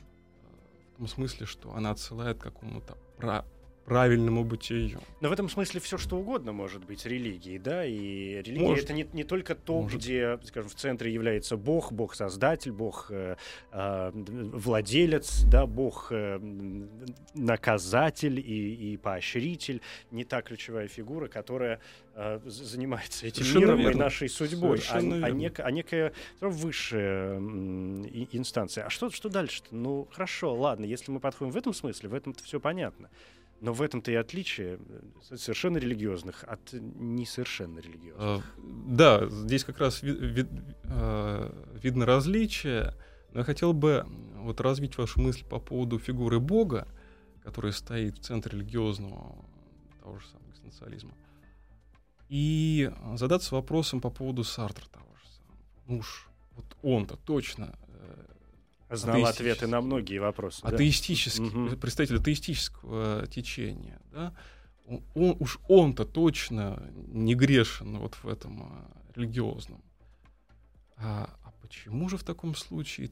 том 1.03 1.09
смысле, 1.09 1.47
что 1.47 1.75
она 1.75 1.91
отсылает 1.91 2.39
к 2.39 2.43
какому-то 2.43 2.97
пра- 3.17 3.45
правильному 3.85 4.45
бытию. 4.45 5.01
Но 5.21 5.29
в 5.29 5.33
этом 5.33 5.49
смысле 5.49 5.81
все 5.81 5.99
что 5.99 6.17
угодно 6.17 6.53
может 6.53 6.85
быть 6.85 7.05
религией, 7.05 7.59
да, 7.59 7.85
и 7.85 8.43
религия 8.43 8.61
Может. 8.69 8.85
это 8.85 8.93
не, 8.95 9.07
не 9.13 9.25
только 9.25 9.55
то, 9.55 9.83
Может. 9.83 10.01
где, 10.01 10.39
скажем, 10.45 10.71
в 10.71 10.75
центре 10.75 11.13
является 11.13 11.57
Бог, 11.57 11.93
Бог 11.93 12.15
создатель, 12.15 12.73
Бог 12.73 13.07
э, 13.11 13.37
э, 13.73 14.13
да, 15.47 15.67
Бог 15.67 16.09
э, 16.11 16.39
и, 18.39 18.93
и 18.93 18.97
поощритель, 18.97 19.81
не 20.11 20.25
та 20.25 20.43
ключевая 20.43 20.89
фигура, 20.89 21.29
которая 21.29 21.81
э, 22.15 22.41
занимается 22.45 23.27
этим 23.27 23.45
Совершенно 23.45 23.65
миром 23.65 23.81
и 23.81 23.83
верно. 23.83 24.05
нашей 24.05 24.29
судьбой, 24.29 24.79
а, 24.79 24.81
Совершенно 24.81 25.27
а 25.27 25.31
нек- 25.31 25.61
а 25.61 25.71
некая 25.71 26.13
высшая 26.41 27.39
и- 27.41 28.29
инстанция. 28.33 28.85
А 28.87 28.91
что, 28.91 29.11
что 29.11 29.29
дальше-то? 29.29 29.75
Ну, 29.75 30.09
хорошо, 30.13 30.55
ладно, 30.55 30.85
если 30.85 31.11
мы 31.11 31.21
подходим 31.21 31.53
в 31.53 31.57
этом 31.57 31.75
смысле, 31.75 32.09
в 32.09 32.15
этом 32.15 32.35
все 32.35 32.61
понятно. 32.61 33.11
Но 33.63 33.73
в 33.73 33.81
этом-то 33.81 34.11
и 34.11 34.17
отличие 34.17 34.81
э, 35.31 35.37
совершенно 35.37 35.79
религиозных 35.79 36.43
от 36.43 36.73
несовершенно 36.73 37.79
религиозных. 37.79 38.19
А, 38.19 38.43
да, 38.89 39.29
здесь 39.29 39.63
как 39.63 39.79
раз 39.79 40.03
ви- 40.03 40.17
ви- 40.17 40.49
а, 40.87 41.79
видно 41.81 42.05
различие. 42.05 42.93
Но 43.33 43.39
я 43.41 43.45
хотел 43.45 43.73
бы 43.73 44.05
вот 44.39 44.61
развить 44.61 44.99
вашу 44.99 45.21
мысль 45.21 45.45
по 45.45 45.61
поводу 45.61 46.01
фигуры 46.01 46.41
Бога, 46.41 46.89
который 47.45 47.73
стоит 47.73 48.19
в 48.19 48.23
центре 48.23 48.59
религиозного 48.59 49.45
того 50.01 50.19
же 50.19 50.27
самого 50.27 50.51
экзистенциализма. 50.51 51.13
И 52.29 52.91
задаться 53.15 53.55
вопросом 53.55 54.01
по 54.01 54.11
поводу 54.11 54.43
Сартра 54.43 54.87
того 54.89 55.15
же 55.15 55.29
самого. 55.29 55.59
Ну 55.87 55.99
уж, 55.99 56.29
вот 56.57 56.77
он-то 56.83 57.17
точно 57.17 57.79
знал 58.97 59.25
ответы 59.27 59.67
на 59.67 59.81
многие 59.81 60.19
вопросы. 60.19 60.65
Атеистический, 60.65 61.71
да? 61.71 61.77
представитель 61.77 62.17
атеистического 62.17 63.27
течения, 63.27 64.01
да? 64.13 64.35
Он, 64.87 65.03
он, 65.15 65.37
уж 65.39 65.61
он-то 65.69 66.05
точно 66.05 66.83
не 66.93 67.35
грешен 67.35 67.99
вот 67.99 68.15
в 68.15 68.29
этом 68.29 68.63
а, 68.63 68.91
религиозном. 69.15 69.83
А, 70.97 71.31
а 71.43 71.53
почему 71.61 72.09
же 72.09 72.17
в 72.17 72.25
таком 72.25 72.55
случае 72.55 73.11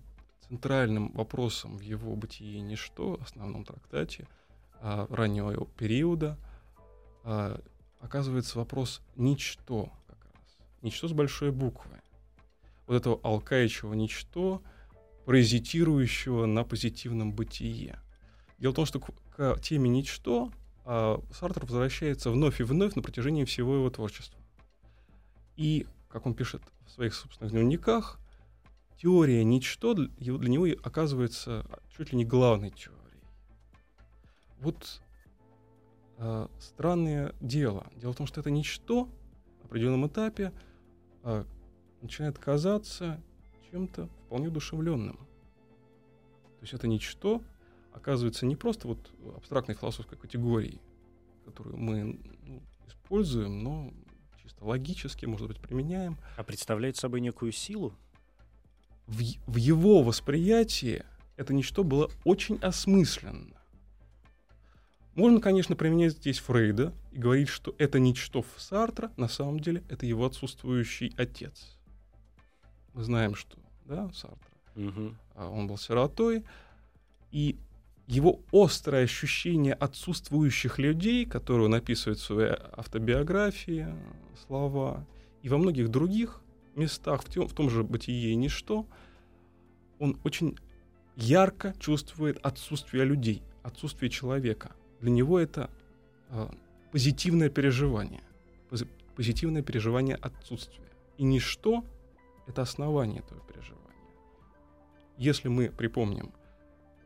центральным 0.48 1.12
вопросом 1.12 1.76
в 1.76 1.80
его 1.80 2.16
бытии 2.16 2.58
ничто, 2.58 3.18
основном 3.22 3.64
трактате 3.64 4.26
а, 4.80 5.06
раннего 5.08 5.66
периода, 5.66 6.38
а, 7.22 7.60
оказывается 8.00 8.58
вопрос 8.58 9.00
ничто 9.16 9.92
как 10.06 10.18
раз. 10.24 10.58
Ничто 10.82 11.08
с 11.08 11.12
большой 11.12 11.52
буквы. 11.52 12.00
Вот 12.86 12.96
этого 12.96 13.20
алкающего 13.22 13.94
ничто, 13.94 14.62
паразитирующего 15.30 16.44
на 16.46 16.64
позитивном 16.64 17.32
бытие. 17.32 18.00
Дело 18.58 18.72
в 18.72 18.74
том, 18.74 18.84
что 18.84 18.98
к, 18.98 19.12
к 19.36 19.60
теме 19.60 19.88
ничто 19.88 20.50
а, 20.84 21.22
Сартр 21.32 21.66
возвращается 21.66 22.32
вновь 22.32 22.58
и 22.58 22.64
вновь 22.64 22.96
на 22.96 23.02
протяжении 23.02 23.44
всего 23.44 23.76
его 23.76 23.90
творчества. 23.90 24.40
И, 25.54 25.86
как 26.08 26.26
он 26.26 26.34
пишет 26.34 26.62
в 26.84 26.90
своих 26.90 27.14
собственных 27.14 27.52
дневниках, 27.52 28.18
теория 29.00 29.44
ничто 29.44 29.94
для, 29.94 30.08
для 30.36 30.50
него 30.50 30.66
оказывается 30.82 31.64
чуть 31.96 32.10
ли 32.10 32.18
не 32.18 32.24
главной 32.24 32.70
теорией. 32.70 33.22
Вот 34.58 35.00
э, 36.18 36.48
странное 36.58 37.36
дело. 37.40 37.86
Дело 37.94 38.14
в 38.14 38.16
том, 38.16 38.26
что 38.26 38.40
это 38.40 38.50
ничто 38.50 39.08
на 39.60 39.66
определенном 39.66 40.08
этапе 40.08 40.52
э, 41.22 41.44
начинает 42.02 42.36
казаться 42.36 43.22
чем-то 43.70 44.08
вполне 44.26 44.48
удушевленным. 44.48 45.16
То 45.16 46.62
есть 46.62 46.74
это 46.74 46.86
ничто 46.86 47.42
оказывается 47.92 48.46
не 48.46 48.56
просто 48.56 48.88
вот 48.88 49.10
абстрактной 49.36 49.74
философской 49.74 50.18
категорией, 50.18 50.80
которую 51.44 51.76
мы 51.76 52.20
ну, 52.42 52.62
используем, 52.86 53.62
но 53.62 53.92
чисто 54.42 54.64
логически, 54.64 55.26
может 55.26 55.48
быть, 55.48 55.60
применяем. 55.60 56.18
А 56.36 56.44
представляет 56.44 56.96
собой 56.96 57.20
некую 57.20 57.52
силу? 57.52 57.94
в, 59.10 59.22
в 59.46 59.56
его 59.56 60.02
восприятии 60.02 61.02
это 61.36 61.52
ничто 61.52 61.84
было 61.84 62.10
очень 62.24 62.56
осмысленно. 62.58 63.56
Можно, 65.14 65.40
конечно, 65.40 65.74
применять 65.74 66.12
здесь 66.12 66.38
Фрейда 66.38 66.94
и 67.10 67.18
говорить, 67.18 67.48
что 67.48 67.74
это 67.78 67.98
ничто 67.98 68.42
в 68.42 68.54
Сартра, 68.56 69.12
на 69.16 69.28
самом 69.28 69.58
деле 69.58 69.82
это 69.88 70.06
его 70.06 70.24
отсутствующий 70.24 71.12
отец. 71.16 71.76
Мы 73.00 73.04
знаем, 73.04 73.34
что 73.34 73.56
да, 73.86 74.10
Сартра, 74.12 74.50
угу. 74.76 75.14
он 75.34 75.66
был 75.66 75.78
сиротой, 75.78 76.44
и 77.32 77.56
его 78.06 78.40
острое 78.52 79.04
ощущение 79.04 79.72
отсутствующих 79.72 80.78
людей, 80.78 81.24
которые 81.24 81.64
он 81.64 81.74
описывает 81.74 82.18
в 82.18 82.22
своей 82.22 82.52
автобиографии, 82.76 83.86
слова, 84.46 85.06
и 85.42 85.48
во 85.48 85.56
многих 85.56 85.88
других 85.88 86.42
местах, 86.76 87.22
в, 87.24 87.32
тем, 87.32 87.48
в 87.48 87.54
том 87.54 87.70
же 87.70 87.84
бытие 87.84 88.34
ничто, 88.34 88.84
он 89.98 90.18
очень 90.22 90.58
ярко 91.16 91.74
чувствует 91.78 92.38
отсутствие 92.44 93.06
людей, 93.06 93.42
отсутствие 93.62 94.10
человека. 94.10 94.72
Для 95.00 95.10
него 95.10 95.38
это 95.38 95.70
э, 96.28 96.50
позитивное 96.92 97.48
переживание, 97.48 98.20
пози- 98.70 98.88
позитивное 99.16 99.62
переживание 99.62 100.16
отсутствия. 100.16 100.84
И 101.16 101.22
ничто— 101.22 101.82
это 102.50 102.62
основание 102.62 103.20
этого 103.20 103.40
переживания. 103.40 103.80
Если 105.16 105.48
мы 105.48 105.70
припомним 105.70 106.32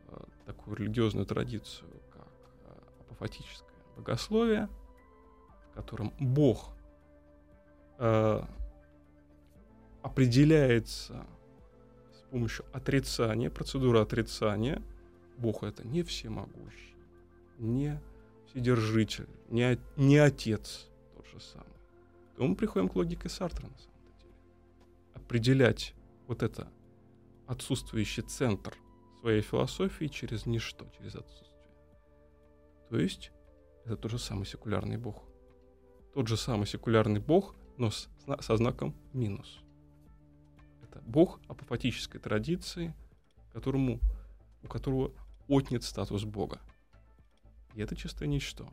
э, 0.08 0.16
такую 0.46 0.76
религиозную 0.76 1.26
традицию, 1.26 1.90
как 2.12 2.28
э, 2.64 2.78
апофатическое 3.00 3.78
богословие, 3.96 4.68
в 5.70 5.74
котором 5.74 6.12
Бог 6.18 6.74
э, 7.98 8.42
определяется 10.02 11.26
с 12.12 12.20
помощью 12.30 12.64
отрицания, 12.72 13.50
процедуры 13.50 14.00
отрицания. 14.00 14.82
Бог 15.38 15.64
это 15.64 15.86
не 15.86 16.02
всемогущий, 16.02 16.94
не 17.58 18.00
вседержитель, 18.46 19.28
не, 19.48 19.78
не 19.96 20.18
отец 20.18 20.88
тот 21.16 21.26
же 21.26 21.40
самый. 21.40 21.66
То 22.36 22.44
мы 22.44 22.54
приходим 22.54 22.88
к 22.88 22.96
логике 22.96 23.28
Сартра 23.28 23.66
на 23.66 23.78
самом. 23.78 23.93
Определять 25.24 25.94
вот 26.26 26.42
это 26.42 26.70
отсутствующий 27.46 28.22
центр 28.22 28.76
своей 29.20 29.40
философии 29.40 30.06
через 30.06 30.46
ничто, 30.46 30.86
через 30.98 31.16
отсутствие. 31.16 31.74
То 32.90 32.98
есть 32.98 33.32
это 33.84 33.96
тот 33.96 34.10
же 34.10 34.18
самый 34.18 34.46
секулярный 34.46 34.96
Бог. 34.96 35.24
Тот 36.14 36.28
же 36.28 36.36
самый 36.36 36.66
секулярный 36.66 37.20
Бог, 37.20 37.54
но 37.76 37.90
с, 37.90 38.08
со 38.40 38.56
знаком 38.56 38.94
минус 39.12 39.64
это 40.94 41.02
бог 41.06 41.40
апофатической 41.48 42.20
традиции, 42.20 42.94
которому, 43.52 44.00
у 44.62 44.68
которого 44.68 45.12
отнят 45.48 45.82
статус 45.82 46.24
бога. 46.24 46.60
И 47.74 47.82
это 47.82 47.96
чисто 47.96 48.26
ничто. 48.26 48.68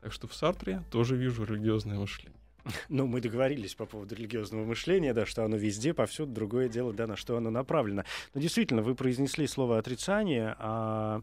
Так 0.00 0.12
что 0.12 0.26
в 0.26 0.34
Сартре 0.34 0.82
тоже 0.90 1.16
вижу 1.16 1.44
религиозное 1.44 1.98
мышление. 1.98 2.35
Ну, 2.88 3.06
мы 3.06 3.20
договорились 3.20 3.74
по 3.74 3.86
поводу 3.86 4.14
религиозного 4.14 4.64
мышления, 4.64 5.14
да, 5.14 5.26
что 5.26 5.44
оно 5.44 5.56
везде, 5.56 5.94
повсюду, 5.94 6.32
другое 6.32 6.68
дело, 6.68 6.92
да, 6.92 7.06
на 7.06 7.16
что 7.16 7.36
оно 7.36 7.50
направлено. 7.50 8.04
Но 8.34 8.40
действительно, 8.40 8.82
вы 8.82 8.94
произнесли 8.94 9.46
слово 9.46 9.78
отрицание, 9.78 10.54
а 10.58 11.22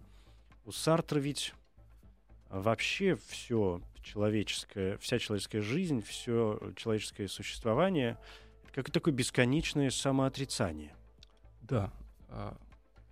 у 0.66 0.72
Сартра 0.72 1.20
ведь 1.20 1.54
вообще 2.50 3.18
все 3.28 3.82
человеческое, 4.02 4.98
вся 4.98 5.20
человеческая 5.20 5.62
жизнь, 5.62 6.02
все 6.02 6.60
человеческое 6.76 7.28
существование 7.28 8.18
как 8.74 8.90
такое 8.90 9.14
бесконечное 9.14 9.92
самоотрицание. 9.92 10.96
Да. 11.62 11.92
А, 12.30 12.58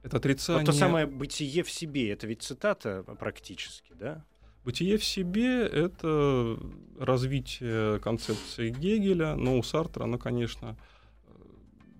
это 0.01 0.17
отрицание... 0.17 0.65
Вот 0.65 0.71
то 0.71 0.77
самое 0.77 1.05
«бытие 1.05 1.63
в 1.63 1.69
себе»— 1.69 2.09
это 2.11 2.25
ведь 2.27 2.41
цитата 2.41 3.03
практически, 3.19 3.93
да? 3.93 4.25
Бытие 4.63 4.97
в 4.97 5.03
себе— 5.03 5.65
это 5.67 6.57
развитие 6.99 7.99
концепции 7.99 8.69
Гегеля, 8.69 9.35
но 9.35 9.57
у 9.57 9.63
Сартра 9.63 10.03
оно, 10.03 10.19
конечно, 10.19 10.77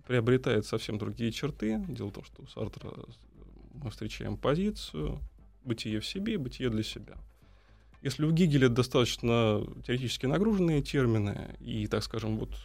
приобретает 0.06 0.66
совсем 0.66 1.00
другие 1.00 1.32
черты. 1.32 1.84
Дело 1.88 2.10
в 2.10 2.14
том, 2.14 2.24
что 2.24 2.44
у 2.44 2.48
Сартра 2.48 2.92
мы 3.74 3.90
встречаем 3.90 4.38
позицию 4.38 5.20
бытие 5.64 6.00
в 6.00 6.06
себе 6.06 6.36
и 6.36 6.38
бытие 6.38 6.70
для 6.70 6.84
себя. 6.84 7.18
Если 8.02 8.26
у 8.26 8.32
Гегеля 8.32 8.70
достаточно 8.70 9.64
теоретически 9.86 10.26
нагруженные 10.26 10.82
термины, 10.82 11.56
и, 11.60 11.88
так 11.88 12.04
скажем, 12.04 12.38
вот 12.38 12.56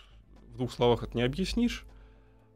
в 0.52 0.56
двух 0.56 0.72
словах 0.72 1.02
это 1.02 1.16
не 1.16 1.22
объяснишь, 1.22 1.84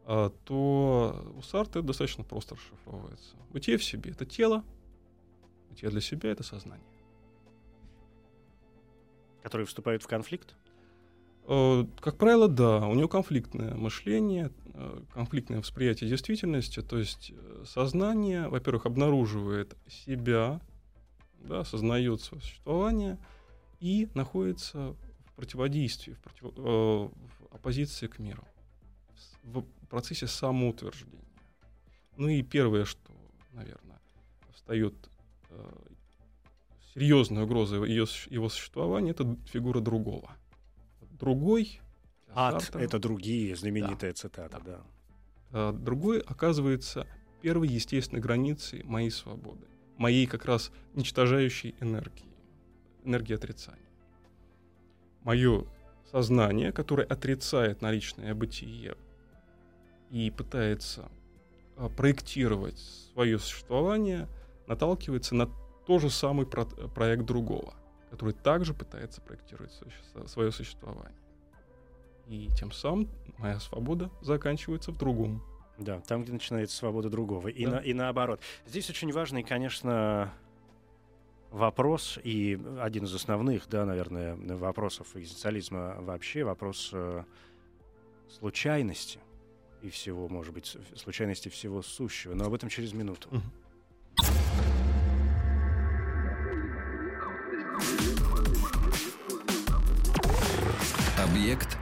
а, 0.05 0.31
то 0.45 1.35
у 1.37 1.43
Сарта 1.43 1.81
это 1.81 1.89
достаточно 1.89 2.25
просто 2.25 2.55
расшифровывается. 2.55 3.37
Бытие 3.51 3.77
в 3.77 3.85
себе— 3.85 4.11
это 4.13 4.25
тело, 4.25 4.65
бытие 5.69 5.91
для 5.91 6.01
себя— 6.01 6.31
это 6.33 6.43
сознание. 6.43 6.87
Которые 9.43 9.67
вступают 9.67 10.03
в 10.03 10.07
конфликт? 10.07 10.55
А, 11.45 11.87
как 12.01 12.17
правило, 12.17 12.49
да. 12.49 12.87
У 12.87 12.95
него 12.95 13.09
конфликтное 13.09 13.75
мышление, 13.75 14.51
а, 14.75 15.03
конфликтное 15.13 15.59
восприятие 15.59 16.09
действительности. 16.09 16.81
То 16.83 16.99
есть 16.99 17.33
э, 17.35 17.65
сознание, 17.67 18.49
во-первых, 18.49 18.87
обнаруживает 18.87 19.77
себя, 19.89 20.61
да, 21.41 21.61
осознает 21.61 22.21
свое 22.21 22.43
существование 22.43 23.19
и 23.81 24.09
находится 24.15 24.95
в 25.25 25.35
противодействии, 25.37 26.13
в, 26.13 26.21
против, 26.21 26.45
э, 26.57 26.61
в 26.63 27.55
оппозиции 27.55 28.07
к 28.07 28.19
миру, 28.19 28.45
в 29.43 29.63
процессе 29.89 30.27
самоутверждения. 30.27 31.25
Ну 32.17 32.29
и 32.29 32.43
первое, 32.43 32.85
что, 32.85 33.13
наверное, 33.53 34.01
встает 34.53 34.95
э, 35.49 35.73
серьезной 36.95 37.45
угрозой 37.45 37.89
ее, 37.89 38.07
его 38.29 38.49
существования, 38.49 39.11
это 39.11 39.37
фигура 39.47 39.81
другого. 39.81 40.37
Другой... 41.01 41.81
Ад— 42.33 42.71
это 42.75 43.01
другие, 43.01 43.57
знаменитая 43.57 44.13
да, 44.13 44.17
цитата, 44.17 44.61
да. 44.65 44.73
да. 44.73 44.83
А, 45.53 45.73
другой 45.73 46.21
оказывается 46.21 47.07
первой 47.43 47.69
естественной 47.69 48.23
границей 48.23 48.85
моей 48.85 49.11
свободы, 49.11 49.67
моей 49.97 50.27
как 50.27 50.45
раз 50.45 50.71
уничтожающей 50.95 51.75
энергии. 51.81 52.31
энергия 53.05 53.35
отрицания. 53.35 53.89
Мое 55.23 55.67
сознание, 56.11 56.73
которое 56.73 57.07
отрицает 57.07 57.83
наличное 57.83 58.35
бытие 58.35 58.95
и 60.11 60.31
пытается 60.31 61.11
а, 61.77 61.89
проектировать 61.89 62.79
свое 63.13 63.39
существование, 63.39 64.29
наталкивается 64.69 65.35
на 65.35 65.51
тот 65.91 66.03
же 66.03 66.09
самый 66.09 66.47
про- 66.47 66.67
проект 66.67 67.25
другого, 67.25 67.75
который 68.11 68.33
также 68.33 68.75
пытается 68.75 69.21
проектировать 69.21 69.73
свое 70.27 70.53
существование. 70.53 71.19
И 72.29 72.49
тем 72.57 72.71
самым 72.71 73.09
моя 73.39 73.59
свобода 73.59 74.09
заканчивается 74.21 74.93
в 74.93 74.99
другом. 74.99 75.43
Да, 75.79 76.01
там, 76.03 76.23
где 76.23 76.33
начинается 76.33 76.77
свобода 76.77 77.11
другого. 77.11 77.49
И, 77.49 77.65
да. 77.65 77.73
на, 77.73 77.77
и 77.79 77.93
наоборот. 77.93 78.41
Здесь 78.67 78.89
очень 78.89 79.11
важный, 79.11 79.43
конечно, 79.43 80.33
вопрос, 81.51 82.21
и 82.23 82.57
один 82.79 83.07
из 83.07 83.13
основных, 83.13 83.69
да, 83.69 83.85
наверное, 83.85 84.37
вопросов 84.37 85.17
экзистенциализма 85.17 85.97
вообще, 85.99 86.45
вопрос 86.45 86.91
э, 86.93 87.25
случайности 88.29 89.19
и 89.83 89.89
всего, 89.89 90.29
может 90.29 90.55
быть, 90.55 90.77
случайности 90.95 91.49
всего 91.49 91.83
сущего. 91.83 92.35
Но 92.35 92.45
об 92.45 92.55
этом 92.55 92.69
через 92.69 92.93
минуту. 92.93 93.29
Объект 101.31 101.79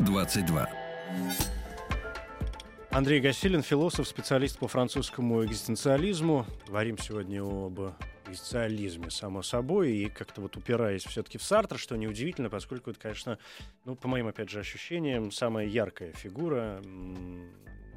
22. 0.00 0.68
Андрей 2.90 3.20
Гасилин, 3.20 3.62
философ, 3.62 4.06
специалист 4.06 4.58
по 4.58 4.68
французскому 4.68 5.42
экзистенциализму. 5.42 6.44
Говорим 6.66 6.98
сегодня 6.98 7.42
об 7.42 7.80
экзистенциализме, 8.26 9.10
само 9.10 9.42
собой, 9.42 9.92
и 9.92 10.10
как-то 10.10 10.42
вот 10.42 10.58
упираясь 10.58 11.04
все-таки 11.04 11.38
в 11.38 11.42
Сартра, 11.42 11.78
что 11.78 11.96
неудивительно, 11.96 12.50
поскольку 12.50 12.90
это, 12.90 13.00
конечно, 13.00 13.38
ну, 13.86 13.96
по 13.96 14.06
моим, 14.06 14.26
опять 14.26 14.50
же, 14.50 14.60
ощущениям, 14.60 15.32
самая 15.32 15.66
яркая 15.66 16.12
фигура 16.12 16.82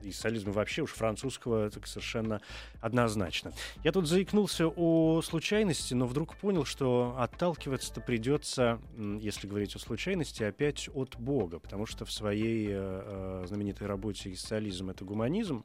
и 0.03 0.11
социализма 0.11 0.51
вообще 0.53 0.83
уж 0.83 0.91
французского 0.91 1.69
так 1.69 1.87
совершенно 1.87 2.41
однозначно. 2.81 3.53
Я 3.83 3.91
тут 3.91 4.07
заикнулся 4.07 4.67
о 4.67 5.21
случайности, 5.21 5.93
но 5.93 6.05
вдруг 6.05 6.35
понял, 6.35 6.65
что 6.65 7.15
отталкиваться-то 7.17 8.01
придется, 8.01 8.79
если 9.19 9.47
говорить 9.47 9.75
о 9.75 9.79
случайности, 9.79 10.43
опять 10.43 10.89
от 10.93 11.15
Бога, 11.17 11.59
потому 11.59 11.85
что 11.85 12.05
в 12.05 12.11
своей 12.11 12.67
э, 12.69 13.41
э 13.43 13.45
знаменитой 13.47 13.87
работе 13.87 14.35
«Социализм— 14.35 14.89
это 14.91 15.05
гуманизм» 15.05 15.63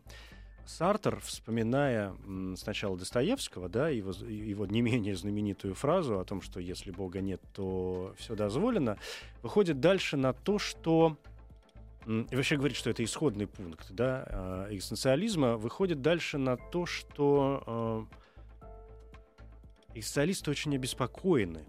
Сартер, 0.66 1.21
вспоминая 1.21 2.14
сначала 2.57 2.97
Достоевского, 2.97 3.68
да, 3.68 3.88
его, 3.88 4.12
его 4.12 4.66
не 4.66 4.81
менее 4.81 5.16
знаменитую 5.16 5.75
фразу 5.75 6.18
о 6.18 6.25
том, 6.25 6.40
что 6.40 6.61
если 6.61 6.90
Бога 6.90 7.21
нет, 7.21 7.40
то 7.53 8.14
все 8.16 8.35
дозволено, 8.35 8.97
выходит 9.42 9.81
дальше 9.81 10.16
на 10.16 10.33
то, 10.33 10.59
что 10.59 11.16
и 12.07 12.35
вообще 12.35 12.57
говорит, 12.57 12.77
что 12.77 12.91
это 12.91 13.05
исходный 13.05 13.47
пункт 13.47 13.91
да, 13.91 14.25
а, 14.29 14.69
экзистенциализма, 14.71 15.57
выходит 15.57 16.03
дальше 16.03 16.38
на 16.38 16.57
то, 16.57 16.85
что 16.85 17.62
а, 17.67 18.07
экзистенциалисты 19.95 20.51
очень 20.51 20.75
обеспокоены 20.75 21.65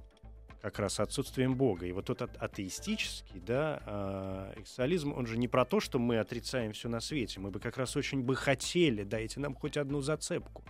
как 0.61 0.79
раз 0.79 0.99
отсутствием 1.01 1.55
Бога. 1.55 1.85
И 1.85 1.91
вот 1.91 2.05
тот 2.05 2.21
атеистический, 2.21 3.41
да, 3.41 3.81
э, 3.85 4.53
экзистенциализм, 4.59 5.11
он 5.11 5.27
же 5.27 5.37
не 5.37 5.49
про 5.49 5.65
то, 5.65 5.81
что 5.81 5.99
мы 5.99 6.19
отрицаем 6.19 6.71
все 6.71 6.87
на 6.87 7.01
свете. 7.01 7.41
Мы 7.41 7.51
бы 7.51 7.59
как 7.59 7.77
раз 7.77 7.97
очень 7.97 8.21
бы 8.21 8.37
хотели, 8.37 9.03
дайте 9.03 9.41
нам 9.41 9.55
хоть 9.55 9.75
одну 9.75 9.99
зацепку 9.99 10.63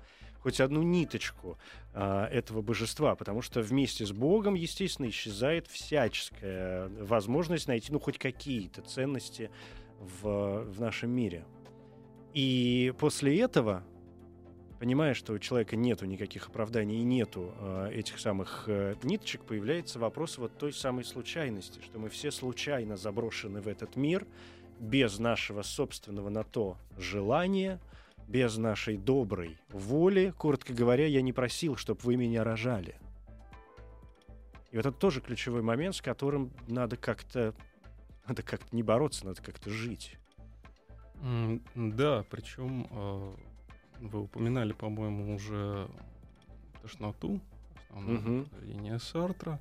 хоть 0.43 0.59
одну 0.59 0.83
ниточку 0.83 1.57
э, 1.93 2.25
этого 2.25 2.61
божества, 2.61 3.15
потому 3.15 3.41
что 3.41 3.61
вместе 3.61 4.05
с 4.05 4.11
Богом, 4.11 4.55
естественно, 4.55 5.07
исчезает 5.07 5.67
всяческая 5.67 6.89
возможность 6.99 7.67
найти, 7.67 7.91
ну, 7.93 7.99
хоть 7.99 8.17
какие-то 8.17 8.81
ценности 8.81 9.49
в, 9.99 10.65
в 10.65 10.81
нашем 10.81 11.11
мире. 11.11 11.45
И 12.33 12.93
после 12.99 13.39
этого, 13.39 13.85
понимая, 14.79 15.13
что 15.13 15.31
у 15.31 15.39
человека 15.39 15.77
нету 15.77 16.05
никаких 16.05 16.49
оправданий 16.49 16.99
и 16.99 17.03
нету 17.03 17.53
э, 17.59 17.91
этих 17.93 18.19
самых 18.19 18.65
э, 18.67 18.95
ниточек, 19.01 19.45
появляется 19.45 19.97
вопрос 19.97 20.37
вот 20.37 20.57
той 20.57 20.73
самой 20.73 21.05
случайности, 21.05 21.79
что 21.81 21.99
мы 21.99 22.09
все 22.09 22.31
случайно 22.31 22.97
заброшены 22.97 23.61
в 23.61 23.69
этот 23.69 23.95
мир 23.95 24.27
без 24.81 25.19
нашего 25.19 25.61
собственного 25.61 26.27
на 26.27 26.43
то 26.43 26.75
желания– 26.97 27.79
без 28.27 28.57
нашей 28.57 28.97
доброй 28.97 29.57
воли, 29.69 30.33
коротко 30.37 30.73
говоря, 30.73 31.05
я 31.07 31.21
не 31.21 31.33
просил, 31.33 31.75
чтобы 31.75 32.01
вы 32.03 32.15
меня 32.15 32.43
рожали. 32.43 32.95
И 34.71 34.75
вот 34.75 34.85
это 34.85 34.97
тоже 34.97 35.21
ключевой 35.21 35.61
момент, 35.61 35.95
с 35.95 36.01
которым 36.01 36.51
надо 36.67 36.97
как-то 36.97 37.53
надо 38.27 38.41
как-то 38.41 38.75
не 38.75 38.83
бороться, 38.83 39.25
надо 39.25 39.41
как-то 39.41 39.69
жить. 39.69 40.17
Да, 41.75 42.25
причем 42.29 42.87
э, 42.89 43.35
вы 43.99 44.21
упоминали, 44.21 44.73
по-моему, 44.73 45.35
уже 45.35 45.89
тошноту, 46.81 47.39
основную 47.89 48.43
uh-huh. 48.43 48.65
линия 48.65 48.97
Сартра. 48.97 49.59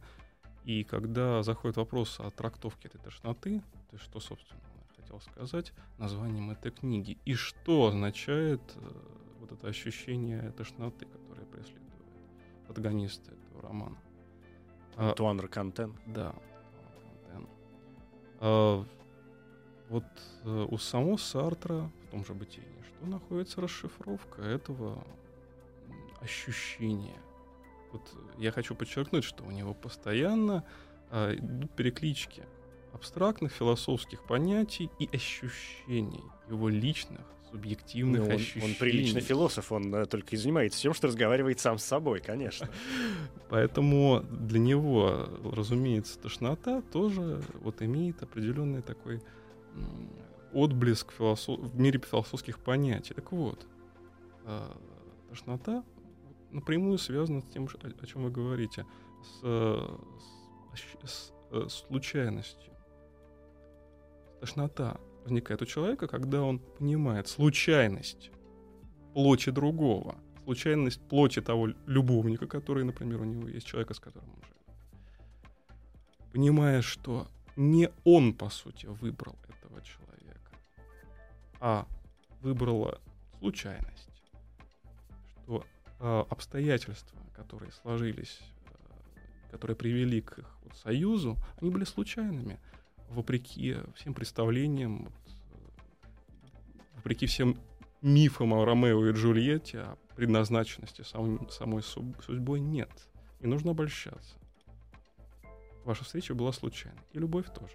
И 0.64 0.83
когда 0.85 1.42
заходит 1.42 1.77
вопрос 1.77 2.18
о 2.18 2.31
трактовке 2.31 2.88
этой 2.88 2.98
тошноты, 2.98 3.61
то 3.90 3.96
есть 3.96 4.05
что, 4.05 4.20
собственно, 4.20 4.61
хотел 5.12 5.20
сказать 5.20 5.72
названием 5.98 6.51
этой 6.51 6.70
книги. 6.70 7.18
И 7.25 7.35
что 7.35 7.88
означает 7.88 8.61
э, 8.77 8.92
вот 9.40 9.53
это 9.53 9.68
ощущение 9.68 10.53
тошноты, 10.53 11.07
которое 11.07 11.44
преследует 11.46 11.83
протагониста 12.66 13.33
этого 13.33 13.62
романа. 13.62 13.96
Антуан 14.96 15.40
Ракантен. 15.40 15.96
Да, 16.07 16.35
Ракантен. 17.27 17.48
А, 18.40 18.85
вот 19.88 20.05
э, 20.44 20.66
у 20.70 20.79
самого 20.79 21.16
Сартра 21.16 21.90
в 22.07 22.11
том 22.11 22.25
же 22.25 22.35
бытии 22.35 22.62
что 22.83 23.07
находится 23.07 23.61
расшифровка 23.61 24.42
этого 24.42 25.05
ощущения. 26.20 27.20
Вот 27.90 28.03
я 28.38 28.53
хочу 28.53 28.75
подчеркнуть, 28.75 29.25
что 29.25 29.44
у 29.44 29.51
него 29.51 29.75
постоянно 29.75 30.64
а, 31.11 31.35
идут 31.35 31.70
переклички 31.72 32.44
абстрактных 32.93 33.53
философских 33.53 34.23
понятий 34.25 34.91
и 34.99 35.09
ощущений, 35.13 36.25
его 36.49 36.69
личных, 36.69 37.21
субъективных 37.51 38.21
ну, 38.21 38.27
он, 38.27 38.33
ощущений. 38.33 38.67
Он 38.67 38.75
приличный 38.75 39.21
философ, 39.21 39.73
он 39.73 39.95
uh, 39.95 40.07
только 40.07 40.35
и 40.35 40.37
занимается 40.37 40.81
тем, 40.81 40.95
что 40.95 41.09
разговаривает 41.09 41.61
сам 41.61 41.79
с 41.79 41.85
собой, 41.85 42.21
конечно. 42.21 42.69
Поэтому 43.51 44.25
для 44.31 44.59
него, 44.59 45.29
разумеется, 45.45 46.19
тошнота 46.19 46.83
тоже 46.93 47.43
вот 47.61 47.83
имеет 47.83 48.23
определенный 48.23 48.83
такой 48.83 49.23
отблеск 50.53 51.13
философ... 51.13 51.61
в 51.61 51.79
мире 51.79 52.01
философских 52.01 52.59
понятий. 52.59 53.15
Так 53.15 53.33
вот, 53.33 53.67
э, 54.45 54.69
тошнота 55.29 55.85
напрямую 56.51 56.99
связана 56.99 57.41
с 57.41 57.45
тем, 57.45 57.65
о, 57.65 58.07
чем 58.07 58.25
вы 58.25 58.31
говорите, 58.31 58.87
с, 59.23 59.41
с, 60.75 61.09
с, 61.11 61.33
с 61.69 61.73
случайностью 61.87 62.72
Тошнота 64.43 65.01
возникает 65.23 65.63
у 65.63 65.67
человека, 65.67 66.09
когда 66.09 66.43
он 66.43 66.59
понимает 66.59 67.29
случайность 67.29 68.33
плоти 69.15 69.51
другого, 69.51 70.17
случайность 70.43 71.01
плоти 71.09 71.41
того 71.41 71.69
любовника, 71.87 72.49
который, 72.49 72.83
например, 72.83 73.21
у 73.21 73.25
него 73.25 73.47
есть, 73.47 73.65
человека, 73.65 73.95
с 73.95 74.01
которым 74.01 74.31
он 74.31 74.43
живет. 74.43 76.33
Понимая, 76.33 76.83
что 76.83 77.29
не 77.55 77.89
он, 78.03 78.35
по 78.35 78.51
сути, 78.51 78.87
выбрал 78.87 79.37
этого 79.49 79.81
человека, 79.81 80.51
а 81.61 81.87
выбрала 82.41 83.01
случайность, 83.39 84.33
что 85.45 85.65
э, 86.01 86.25
обстоятельства, 86.31 87.17
которые 87.37 87.71
сложились, 87.71 88.41
э, 88.41 89.51
которые 89.53 89.77
привели 89.77 90.21
к 90.21 90.41
их 90.41 90.51
вот, 90.65 90.77
союзу, 90.79 91.39
они 91.61 91.71
были 91.71 91.85
случайными 91.85 92.59
вопреки 93.12 93.77
всем 93.94 94.14
представлениям, 94.14 95.12
вопреки 96.96 97.27
всем 97.27 97.59
мифам 98.01 98.53
о 98.55 98.64
Ромео 98.64 99.07
и 99.07 99.12
Джульетте, 99.12 99.81
о 99.81 99.98
предназначенности 100.16 101.03
самой, 101.03 101.38
самой 101.51 101.83
судьбой, 101.83 102.61
нет. 102.61 102.90
Не 103.40 103.48
нужно 103.48 103.72
обольщаться. 103.72 104.37
Ваша 105.85 106.05
встреча 106.05 106.35
была 106.35 106.53
случайной. 106.53 107.01
И 107.12 107.18
любовь 107.18 107.46
тоже. 107.53 107.75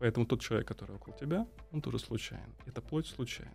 Поэтому 0.00 0.26
тот 0.26 0.40
человек, 0.40 0.66
который 0.66 0.96
около 0.96 1.16
тебя, 1.16 1.46
он 1.72 1.82
тоже 1.82 1.98
случайен. 1.98 2.54
Это 2.66 2.80
плоть 2.80 3.06
случайна. 3.06 3.52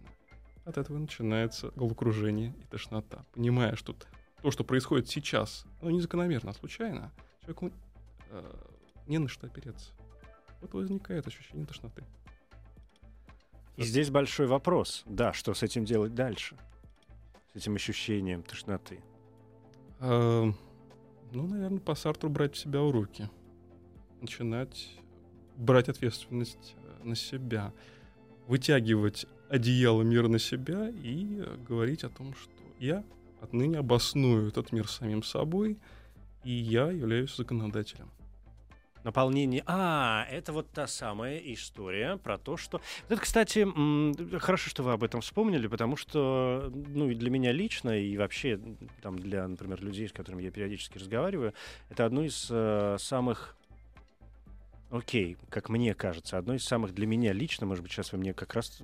От 0.66 0.78
этого 0.78 0.98
начинается 0.98 1.72
головокружение 1.72 2.54
и 2.62 2.64
тошнота. 2.66 3.26
Понимая, 3.34 3.76
что 3.76 3.96
то, 4.42 4.52
что 4.52 4.64
происходит 4.64 5.10
сейчас, 5.10 5.66
оно 5.82 5.92
не 5.92 6.02
закономерно, 6.02 6.52
а 6.52 6.54
случайно, 6.54 7.12
человеку 7.42 7.72
э, 8.30 8.54
не 9.08 9.18
на 9.18 9.28
что 9.28 9.48
опереться 9.48 9.94
вот 10.64 10.74
возникает 10.74 11.28
ощущение 11.28 11.66
тошноты. 11.66 12.04
И 13.76 13.84
здесь 13.84 14.10
большой 14.10 14.48
вопрос, 14.48 15.04
да, 15.06 15.34
что 15.34 15.54
с 15.54 15.64
этим 15.64 15.86
делать 15.86 16.14
дальше? 16.14 16.58
С 17.54 17.58
этим 17.58 17.76
ощущением 17.76 18.44
тошноты. 18.44 19.00
А, 20.00 20.52
Ну, 21.32 21.48
наверное, 21.48 21.80
по 21.80 21.96
Сартру 21.96 22.30
брать 22.30 22.56
себя 22.56 22.82
в 22.82 22.92
руки. 22.92 23.30
Начинать 24.22 25.00
брать 25.56 25.90
ответственность 25.90 26.76
э, 26.78 27.04
на 27.04 27.16
себя. 27.16 27.74
Вытягивать 28.48 29.26
одеяло 29.50 30.04
мира 30.04 30.28
на 30.28 30.40
себя 30.40 30.90
и 30.90 31.44
говорить 31.68 32.04
о 32.04 32.10
том, 32.10 32.34
что 32.36 32.52
я 32.80 33.04
отныне 33.42 33.80
обосную 33.80 34.48
этот 34.48 34.72
мир 34.72 34.88
самим 34.88 35.24
собой, 35.24 35.78
и 36.44 36.52
я 36.52 36.92
являюсь 36.92 37.36
законодателем. 37.36 38.10
Наполнение. 39.04 39.64
А, 39.66 40.26
это 40.32 40.54
вот 40.54 40.70
та 40.72 40.88
самая 40.88 41.38
история 41.38 42.18
про 42.18 42.38
то, 42.38 42.56
что... 42.56 42.82
Это, 43.10 43.20
кстати, 43.20 43.68
хорошо, 44.40 44.70
что 44.70 44.84
вы 44.84 44.94
об 44.94 45.04
этом 45.04 45.20
вспомнили, 45.20 45.68
потому 45.68 45.98
что, 45.98 46.72
ну, 46.74 47.10
и 47.10 47.16
для 47.16 47.30
меня 47.30 47.52
лично, 47.52 48.00
и 48.00 48.18
вообще, 48.18 48.60
там, 49.02 49.20
для, 49.20 49.46
например, 49.48 49.84
людей, 49.84 50.08
с 50.08 50.14
которыми 50.14 50.44
я 50.44 50.52
периодически 50.52 50.98
разговариваю, 50.98 51.54
это 51.90 52.06
одно 52.06 52.24
из 52.24 52.48
э, 52.50 52.96
самых 52.98 53.58
окей, 54.90 55.38
как 55.50 55.70
мне 55.70 55.94
кажется, 55.96 56.38
одно 56.38 56.54
из 56.54 56.64
самых 56.64 56.94
для 56.94 57.08
меня 57.08 57.34
лично, 57.34 57.66
может 57.66 57.84
быть, 57.84 57.92
сейчас 57.92 58.14
вы 58.14 58.20
мне 58.20 58.34
как 58.34 58.54
раз 58.54 58.80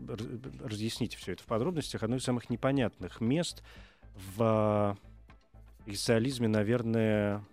разъясните 0.62 1.18
все 1.18 1.34
это 1.34 1.44
в 1.44 1.46
подробностях, 1.46 2.04
одно 2.04 2.18
из 2.18 2.24
самых 2.24 2.50
непонятных 2.50 3.22
мест 3.22 3.64
в 4.36 4.98
экзоциализме, 5.86 6.48
наверное, 6.48 7.44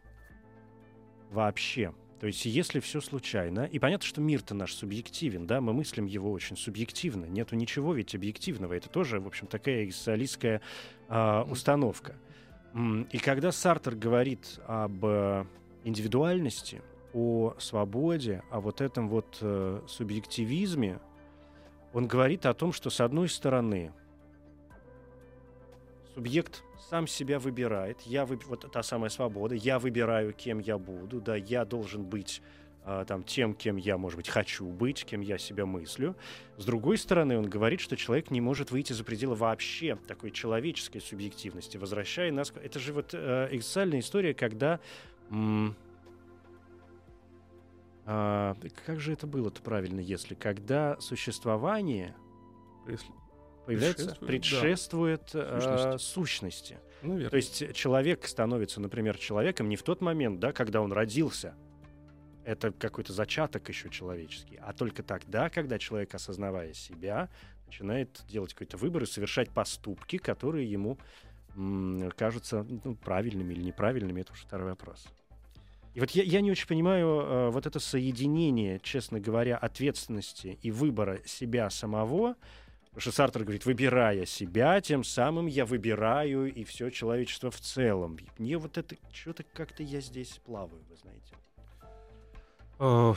вообще. 1.30 1.92
То 2.20 2.26
есть, 2.26 2.46
если 2.46 2.80
все 2.80 3.00
случайно, 3.00 3.64
и 3.64 3.78
понятно, 3.78 4.06
что 4.06 4.22
мир-то 4.22 4.54
наш 4.54 4.72
субъективен, 4.72 5.46
да, 5.46 5.60
мы 5.60 5.74
мыслим 5.74 6.06
его 6.06 6.32
очень 6.32 6.56
субъективно, 6.56 7.26
нету 7.26 7.56
ничего 7.56 7.92
ведь 7.92 8.14
объективного, 8.14 8.72
это 8.72 8.88
тоже, 8.88 9.20
в 9.20 9.26
общем, 9.26 9.46
такая 9.46 9.84
экзоциалистская 9.84 10.62
э, 11.08 11.42
установка. 11.42 12.16
И 13.10 13.18
когда 13.18 13.52
Сартер 13.52 13.94
говорит 13.96 14.60
об 14.66 15.04
э, 15.04 15.44
индивидуальности, 15.84 16.82
о 17.12 17.54
свободе, 17.58 18.42
о 18.50 18.60
вот 18.60 18.80
этом 18.80 19.08
вот 19.08 19.38
э, 19.40 19.80
субъективизме, 19.86 21.00
он 21.92 22.06
говорит 22.06 22.44
о 22.44 22.54
том, 22.54 22.72
что 22.72 22.90
с 22.90 23.00
одной 23.00 23.28
стороны 23.28 23.92
субъект 26.14 26.62
сам 26.78 27.06
себя 27.06 27.38
выбирает, 27.38 28.00
я 28.02 28.24
вы, 28.24 28.38
вот 28.46 28.70
та 28.70 28.82
самая 28.82 29.10
свобода, 29.10 29.54
я 29.54 29.78
выбираю, 29.78 30.32
кем 30.32 30.58
я 30.58 30.78
буду, 30.78 31.20
да, 31.20 31.36
я 31.36 31.64
должен 31.64 32.04
быть 32.04 32.42
э, 32.84 33.04
там 33.06 33.24
тем, 33.24 33.54
кем 33.54 33.76
я, 33.76 33.98
может 33.98 34.16
быть, 34.16 34.28
хочу 34.28 34.66
быть, 34.66 35.04
кем 35.04 35.20
я 35.20 35.38
себя 35.38 35.66
мыслю. 35.66 36.16
С 36.56 36.64
другой 36.64 36.98
стороны, 36.98 37.38
он 37.38 37.48
говорит, 37.48 37.80
что 37.80 37.96
человек 37.96 38.30
не 38.30 38.40
может 38.40 38.70
выйти 38.70 38.92
за 38.92 39.04
пределы 39.04 39.34
вообще 39.34 39.96
такой 40.06 40.30
человеческой 40.30 41.00
субъективности, 41.00 41.76
возвращая 41.76 42.32
нас... 42.32 42.52
Это 42.62 42.78
же 42.78 42.92
вот 42.92 43.10
э, 43.12 43.48
экзистенциальная 43.50 44.00
история, 44.00 44.34
когда... 44.34 44.80
М- 45.30 45.74
а, 48.08 48.54
как 48.84 49.00
же 49.00 49.12
это 49.12 49.26
было-то 49.26 49.60
правильно, 49.62 49.98
если? 49.98 50.36
Когда 50.36 50.96
существование 51.00 52.14
если 52.88 53.12
появляется, 53.66 54.16
предшествует, 54.20 55.20
предшествует 55.22 55.30
да. 55.32 55.94
э, 55.94 55.98
сущности. 55.98 56.78
Ну, 57.02 57.28
То 57.28 57.36
есть 57.36 57.74
человек 57.74 58.26
становится, 58.26 58.80
например, 58.80 59.18
человеком 59.18 59.68
не 59.68 59.76
в 59.76 59.82
тот 59.82 60.00
момент, 60.00 60.40
да, 60.40 60.52
когда 60.52 60.80
он 60.80 60.92
родился. 60.92 61.54
Это 62.44 62.70
какой-то 62.70 63.12
зачаток 63.12 63.68
еще 63.68 63.90
человеческий, 63.90 64.56
а 64.62 64.72
только 64.72 65.02
тогда, 65.02 65.50
когда 65.50 65.80
человек, 65.80 66.14
осознавая 66.14 66.72
себя, 66.74 67.28
начинает 67.66 68.22
делать 68.28 68.54
какой-то 68.54 68.76
выбор 68.76 69.02
и 69.02 69.06
совершать 69.06 69.50
поступки, 69.50 70.18
которые 70.18 70.70
ему 70.70 70.98
кажутся 72.16 72.64
ну, 72.84 72.94
правильными 72.94 73.52
или 73.54 73.62
неправильными. 73.62 74.20
Это 74.20 74.32
уже 74.32 74.42
второй 74.42 74.70
вопрос. 74.70 75.08
И 75.94 76.00
вот 76.00 76.10
я, 76.10 76.22
я 76.22 76.42
не 76.42 76.50
очень 76.50 76.68
понимаю 76.68 77.08
э, 77.08 77.50
вот 77.50 77.66
это 77.66 77.80
соединение, 77.80 78.78
честно 78.82 79.18
говоря, 79.18 79.56
ответственности 79.56 80.58
и 80.60 80.70
выбора 80.70 81.20
себя 81.24 81.70
самого. 81.70 82.36
Потому 82.96 83.12
что 83.12 83.12
Сартер 83.12 83.42
говорит, 83.42 83.66
выбирая 83.66 84.24
себя, 84.24 84.80
тем 84.80 85.04
самым 85.04 85.48
я 85.48 85.66
выбираю 85.66 86.50
и 86.50 86.64
все 86.64 86.88
человечество 86.88 87.50
в 87.50 87.60
целом. 87.60 88.16
Мне 88.38 88.56
вот 88.56 88.78
это 88.78 88.96
что-то 89.12 89.42
как-то 89.42 89.82
я 89.82 90.00
здесь 90.00 90.40
плаваю, 90.46 90.82
вы 90.88 90.96
знаете. 90.96 91.34
Uh, 92.78 93.14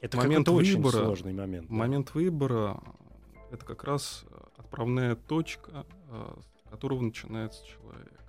это 0.00 0.16
момент 0.18 0.46
выбора, 0.46 0.86
очень 0.86 0.90
сложный 0.90 1.32
момент. 1.32 1.66
Да. 1.66 1.74
Момент 1.74 2.14
выбора— 2.14 2.80
это 3.50 3.64
как 3.64 3.82
раз 3.82 4.24
отправная 4.56 5.16
точка, 5.16 5.84
э, 6.08 6.34
с 6.64 6.70
которого 6.70 7.00
начинается 7.00 7.66
человек. 7.66 8.20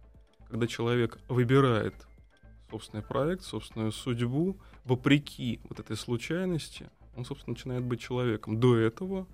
Когда 0.48 0.66
человек 0.66 1.20
выбирает 1.28 1.94
собственный 2.72 3.04
проект, 3.04 3.44
собственную 3.44 3.92
судьбу, 3.92 4.58
вопреки 4.86 5.60
вот 5.70 5.80
этой 5.80 5.96
случайности, 5.96 6.90
он, 7.16 7.26
собственно, 7.26 7.54
начинает 7.54 7.84
быть 7.84 8.00
человеком. 8.00 8.60
До 8.60 8.76
этого 8.76 9.28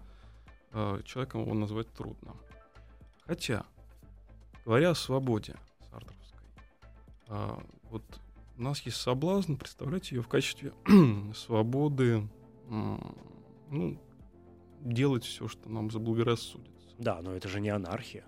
э, 0.75 1.01
человеком 1.05 1.41
его 1.41 1.53
назвать 1.53 1.91
трудно. 1.93 2.35
Хотя, 3.25 3.65
говоря 4.65 4.91
о 4.91 4.95
свободе 4.95 5.55
сартровской, 5.89 6.49
э, 7.29 7.55
вот 7.89 8.03
у 8.57 8.61
нас 8.61 8.81
есть 8.81 8.97
соблазн 8.97 9.55
представлять 9.55 10.11
ее 10.11 10.21
в 10.21 10.27
качестве 10.27 10.73
свободы, 11.33 12.27
э, 12.69 12.97
ну, 13.71 13.99
делать 14.81 15.23
все, 15.23 15.47
что 15.47 15.69
нам 15.69 15.89
заблагорассудится. 15.89 16.89
Да, 16.99 17.21
но 17.21 17.33
это 17.33 17.47
же 17.47 17.59
не 17.59 17.69
анархия. 17.69 18.25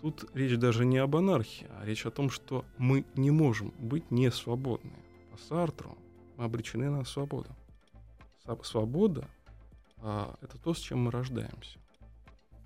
Тут 0.00 0.28
речь 0.34 0.58
даже 0.58 0.84
не 0.84 0.98
об 0.98 1.14
анархии, 1.14 1.68
а 1.78 1.84
речь 1.84 2.06
о 2.06 2.10
том, 2.10 2.30
что 2.30 2.64
мы 2.76 3.04
не 3.14 3.30
можем 3.30 3.72
быть 3.78 4.10
не 4.10 4.30
свободны. 4.32 4.92
По 5.30 5.38
Сартру 5.38 5.96
мы 6.36 6.44
обречены 6.44 6.90
на 6.90 7.04
свободу. 7.04 7.50
Свобода 8.62 9.28
а, 10.02 10.36
это 10.42 10.58
то, 10.58 10.74
с 10.74 10.78
чем 10.78 11.04
мы 11.04 11.10
рождаемся. 11.10 11.78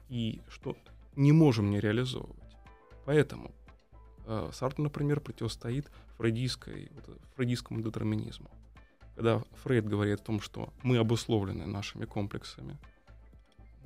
И 0.08 0.40
что 0.48 0.76
не 1.14 1.32
можем 1.32 1.70
не 1.70 1.80
реализовывать. 1.80 2.56
Поэтому 3.04 3.52
а, 4.26 4.50
Сартр, 4.52 4.82
например, 4.82 5.20
противостоит 5.20 5.90
фрейдийской, 6.16 6.90
вот, 6.94 7.20
фрейдийскому 7.34 7.82
детерминизму. 7.82 8.50
Когда 9.14 9.42
Фрейд 9.62 9.86
говорит 9.86 10.20
о 10.20 10.24
том, 10.24 10.40
что 10.40 10.72
мы 10.82 10.98
обусловлены 10.98 11.66
нашими 11.66 12.04
комплексами, 12.04 12.78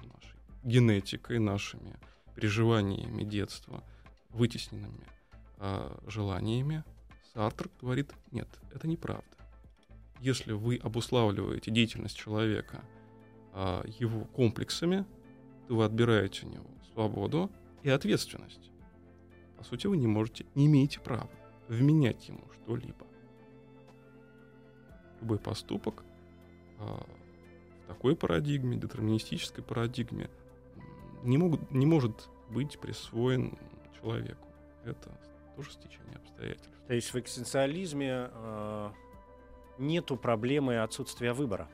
нашей 0.03 0.37
генетикой, 0.65 1.39
нашими 1.39 1.97
переживаниями 2.35 3.23
детства, 3.23 3.85
вытесненными 4.31 5.07
э, 5.59 5.99
желаниями, 6.09 6.83
Сартр 7.33 7.71
говорит, 7.81 8.13
нет, 8.33 8.49
это 8.75 8.89
неправда. 8.89 9.25
Если 10.19 10.53
вы 10.53 10.81
обуславливаете 10.83 11.71
деятельность 11.71 12.17
человека 12.17 12.83
э, 13.55 13.83
его 13.99 14.25
комплексами, 14.27 15.05
то 15.69 15.77
вы 15.77 15.85
отбираете 15.85 16.47
у 16.47 16.51
него 16.51 16.67
свободу 16.93 17.51
и 17.83 17.91
ответственность. 17.91 18.71
По 19.57 19.65
сути, 19.65 19.87
вы 19.87 19.97
не 19.97 20.07
можете, 20.07 20.47
не 20.55 20.67
имеете 20.67 21.01
права 21.01 21.31
вменять 21.69 22.29
ему 22.29 22.43
что-либо. 22.53 23.07
Любой 25.21 25.39
поступок 25.39 26.03
э, 26.79 26.83
в 26.83 27.87
такой 27.87 28.17
парадигме, 28.17 28.77
детерминистической 28.77 29.63
парадигме, 29.63 30.31
не, 31.23 31.39
могут, 31.39 31.71
не 31.71 31.87
может 31.87 32.29
быть 32.51 32.79
присвоен 32.79 33.59
человеку. 34.01 34.47
Это 34.85 35.11
тоже 35.57 35.73
стечение 35.73 36.17
обстоятельств. 36.17 36.71
То 36.87 36.95
есть 36.95 37.13
в 37.13 37.19
экзистенциализме 37.19 38.31
э, 38.33 38.91
нету 39.79 40.17
проблемы 40.17 40.79
отсутствия 40.79 41.33
выбора. 41.33 41.69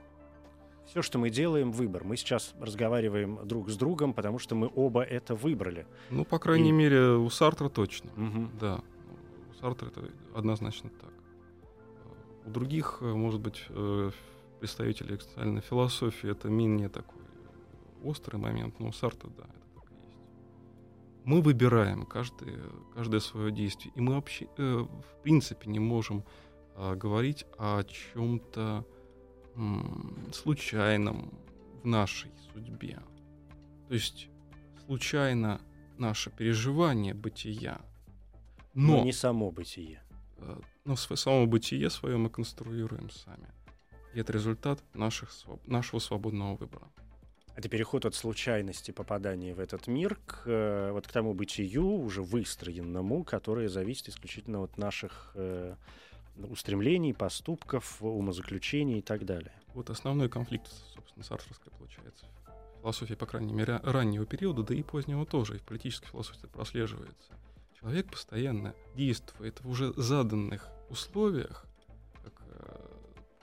Все, 0.86 1.02
что 1.02 1.18
мы 1.18 1.30
делаем, 1.30 1.72
выбор. 1.72 2.04
Мы 2.04 2.16
сейчас 2.16 2.54
разговариваем 2.60 3.40
друг 3.44 3.68
с 3.70 3.76
другом, 3.76 4.14
потому 4.14 4.38
что 4.38 4.54
мы 4.54 4.70
оба 4.74 5.02
это 5.02 5.34
выбрали. 5.34 5.86
Ну, 6.10 6.24
по 6.24 6.38
крайней 6.38 6.70
И... 6.70 6.72
мере, 6.72 7.16
у 7.16 7.28
Сартра 7.30 7.68
точно. 7.68 8.10
Угу. 8.16 8.48
Да. 8.60 8.80
У 9.50 9.54
Сартра 9.60 9.88
это 9.88 10.10
однозначно 10.34 10.90
так. 10.90 11.10
У 12.46 12.50
других, 12.50 13.00
может 13.00 13.40
быть, 13.40 13.64
э, 13.68 14.10
представителей 14.60 15.16
экзистенциальной 15.16 15.60
философии 15.60 16.30
это 16.30 16.48
менее 16.48 16.88
такой 16.88 17.22
острый 18.04 18.36
момент, 18.36 18.78
но 18.78 18.88
у 18.88 18.92
Сарта, 18.92 19.28
да, 19.28 19.44
это 19.44 19.80
так 19.80 19.90
и 19.90 19.94
есть. 19.94 20.16
Мы 21.24 21.40
выбираем 21.40 22.04
каждое, 22.04 22.58
каждое 22.94 23.20
свое 23.20 23.50
действие, 23.50 23.92
и 23.96 24.00
мы 24.00 24.14
вообще, 24.14 24.48
э, 24.56 24.62
в 24.62 25.22
принципе, 25.22 25.70
не 25.70 25.78
можем 25.78 26.24
э, 26.76 26.94
говорить 26.94 27.46
о 27.58 27.82
чем-то 27.82 28.84
э, 28.86 28.95
случайном 30.32 31.32
в 31.82 31.86
нашей 31.86 32.30
судьбе. 32.52 32.98
То 33.88 33.94
есть 33.94 34.28
случайно 34.84 35.60
наше 35.98 36.30
переживание 36.30 37.14
бытия, 37.14 37.80
но, 38.74 38.98
но 38.98 39.04
не 39.04 39.12
само 39.12 39.50
бытие. 39.50 40.02
Э, 40.38 40.60
но 40.84 40.96
само 40.96 41.46
бытие 41.46 41.90
свое 41.90 42.16
мы 42.16 42.30
конструируем 42.30 43.10
сами. 43.10 43.48
И 44.14 44.20
это 44.20 44.32
результат 44.32 44.82
наших, 44.94 45.30
нашего 45.66 46.00
свободного 46.00 46.56
выбора. 46.56 46.88
Это 47.56 47.70
переход 47.70 48.04
от 48.04 48.14
случайности 48.14 48.90
попадания 48.90 49.54
в 49.54 49.60
этот 49.60 49.86
мир 49.86 50.16
к, 50.26 50.42
э, 50.44 50.90
вот 50.92 51.06
к 51.06 51.12
тому 51.12 51.32
бытию, 51.32 51.86
уже 51.86 52.22
выстроенному, 52.22 53.24
которое 53.24 53.68
зависит 53.68 54.08
исключительно 54.08 54.62
от 54.62 54.76
наших 54.76 55.32
э, 55.34 55.76
устремлений, 56.38 57.14
поступков, 57.14 58.02
умозаключений 58.02 58.98
и 58.98 59.02
так 59.02 59.24
далее. 59.24 59.52
Вот 59.74 59.90
основной 59.90 60.28
конфликт, 60.28 60.68
собственно, 60.94 61.24
сартрской 61.24 61.72
получается. 61.78 62.26
Философии, 62.80 63.14
по 63.14 63.26
крайней 63.26 63.52
мере, 63.52 63.80
раннего 63.82 64.26
периода, 64.26 64.62
да 64.62 64.74
и 64.74 64.82
позднего 64.82 65.26
тоже, 65.26 65.56
и 65.56 65.58
в 65.58 65.62
политической 65.62 66.08
философии 66.08 66.38
это 66.38 66.48
прослеживается. 66.48 67.32
Человек 67.80 68.10
постоянно 68.10 68.74
действует 68.94 69.60
в 69.60 69.68
уже 69.68 69.92
заданных 69.94 70.68
условиях, 70.88 71.66
как 72.22 72.32
э, 72.48 72.88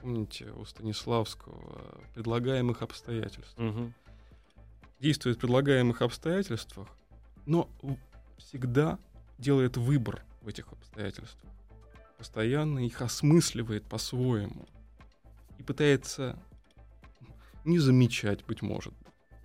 помните 0.00 0.50
у 0.52 0.64
Станиславского, 0.64 2.00
предлагаемых 2.14 2.82
обстоятельств. 2.82 3.58
Угу 3.58 3.92
действует 5.04 5.36
в 5.36 5.40
предлагаемых 5.40 6.00
обстоятельствах, 6.00 6.88
но 7.44 7.68
всегда 8.38 8.98
делает 9.38 9.76
выбор 9.76 10.24
в 10.40 10.48
этих 10.48 10.72
обстоятельствах. 10.72 11.52
Постоянно 12.18 12.80
их 12.86 13.02
осмысливает 13.02 13.84
по-своему. 13.84 14.66
И 15.58 15.62
пытается 15.62 16.38
не 17.64 17.78
замечать, 17.78 18.44
быть 18.44 18.62
может, 18.62 18.94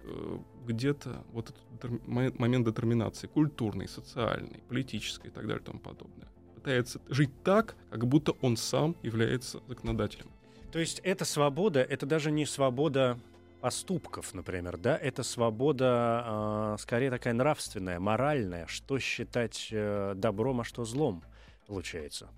э, 0.03 0.37
где-то 0.65 1.23
вот 1.31 1.49
этот 1.49 2.07
момент 2.07 2.65
детерминации 2.65 3.27
культурной, 3.27 3.87
социальной, 3.87 4.61
политической 4.67 5.27
и 5.27 5.31
так 5.31 5.47
далее 5.47 5.61
и 5.61 5.65
тому 5.65 5.79
подобное. 5.79 6.27
Пытается 6.55 7.01
жить 7.07 7.31
так, 7.43 7.75
как 7.89 8.05
будто 8.05 8.33
он 8.41 8.57
сам 8.57 8.95
является 9.01 9.61
законодателем. 9.67 10.29
То 10.71 10.79
есть 10.79 10.99
эта 10.99 11.25
свобода, 11.25 11.81
это 11.81 12.05
даже 12.05 12.31
не 12.31 12.45
свобода 12.45 13.17
поступков, 13.61 14.33
например, 14.33 14.77
да, 14.77 14.97
это 14.97 15.23
свобода 15.23 16.23
э, 16.25 16.75
скорее 16.79 17.09
такая 17.09 17.33
нравственная, 17.33 17.99
моральная, 17.99 18.67
что 18.67 18.99
считать 18.99 19.69
э, 19.71 20.13
добром, 20.15 20.61
а 20.61 20.63
что 20.63 20.85
злом, 20.85 21.23
получается. 21.67 22.29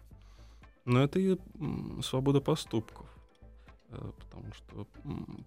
Но 0.85 1.03
это 1.03 1.19
и 1.19 1.37
свобода 2.01 2.41
поступков, 2.41 3.07
э, 3.89 4.11
потому 4.19 4.53
что 4.53 4.87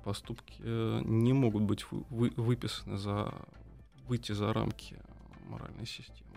поступки 0.04 0.60
э, 0.60 1.00
не 1.04 1.32
могут 1.32 1.62
быть 1.62 1.84
вы, 1.90 2.30
выписаны 2.36 2.96
за 2.96 3.34
выйти 4.06 4.32
за 4.32 4.52
рамки 4.52 4.98
моральной 5.46 5.86
системы 5.86 6.36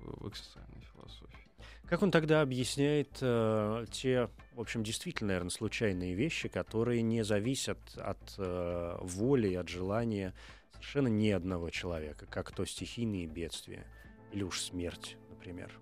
в, 0.00 0.24
в 0.24 0.28
экзистенциальной 0.28 0.82
философии. 0.94 1.50
Как 1.86 2.02
он 2.02 2.10
тогда 2.12 2.40
объясняет 2.40 3.18
э, 3.20 3.84
те, 3.90 4.30
в 4.54 4.60
общем, 4.60 4.84
действительно, 4.84 5.28
наверное, 5.28 5.50
случайные 5.50 6.14
вещи, 6.14 6.48
которые 6.48 7.02
не 7.02 7.24
зависят 7.24 7.78
от 7.96 8.34
э, 8.38 8.98
воли, 9.00 9.54
от 9.54 9.68
желания 9.68 10.34
совершенно 10.70 11.08
ни 11.08 11.30
одного 11.30 11.70
человека, 11.70 12.26
как 12.26 12.52
то 12.52 12.64
стихийные 12.64 13.26
бедствия 13.26 13.84
или 14.32 14.44
уж 14.44 14.60
смерть, 14.60 15.16
например? 15.30 15.72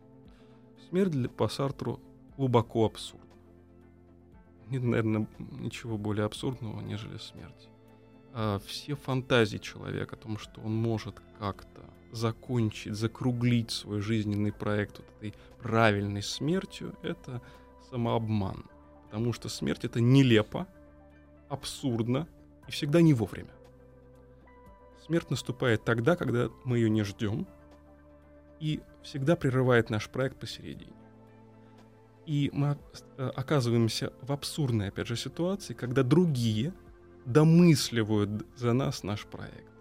Смерть 0.89 1.11
для, 1.11 1.29
по 1.29 1.49
Сартру 1.49 2.01
глубоко 2.39 2.87
абсурдна. 2.87 3.27
Нет, 4.71 4.83
наверное, 4.83 5.27
ничего 5.39 5.99
более 5.99 6.25
абсурдного, 6.25 6.81
нежели 6.81 7.19
смерть. 7.19 7.69
А 8.33 8.61
все 8.61 8.95
фантазии 8.95 9.59
человека 9.59 10.15
о 10.15 10.19
том, 10.19 10.39
что 10.39 10.61
он 10.61 10.75
может 10.75 11.21
как-то 11.39 11.83
закончить, 12.13 12.95
закруглить 12.95 13.73
свой 13.73 14.01
жизненный 14.01 14.53
проект 14.53 14.99
вот 14.99 15.09
этой 15.17 15.35
правильной 15.61 16.23
смертью, 16.23 16.95
это 17.03 17.43
самообман. 17.91 18.65
Потому 19.07 19.33
что 19.33 19.49
смерть 19.49 19.85
это 19.85 20.01
нелепо, 20.01 20.69
абсурдно 21.49 22.29
и 22.69 22.71
всегда 22.71 23.03
не 23.03 23.15
вовремя. 23.15 23.51
Смерть 25.05 25.31
наступает 25.31 25.85
тогда, 25.85 26.15
когда 26.15 26.51
мы 26.65 26.79
ее 26.79 26.91
не 26.91 27.03
ждем, 27.03 27.49
и 28.61 28.81
всегда 29.03 29.35
прерывает 29.35 29.91
наш 29.91 30.09
проект 30.09 30.39
посередине. 30.39 30.93
И 32.29 32.51
мы 32.53 32.77
э, 33.17 33.31
оказываемся 33.37 34.13
в 34.21 34.33
абсурдной, 34.33 34.89
опять 34.89 35.07
же, 35.07 35.17
ситуации, 35.17 35.73
когда 35.73 36.03
другие 36.03 36.75
домысливают 37.25 38.47
за 38.55 38.75
нас 38.75 39.03
наш 39.03 39.25
проект 39.25 39.73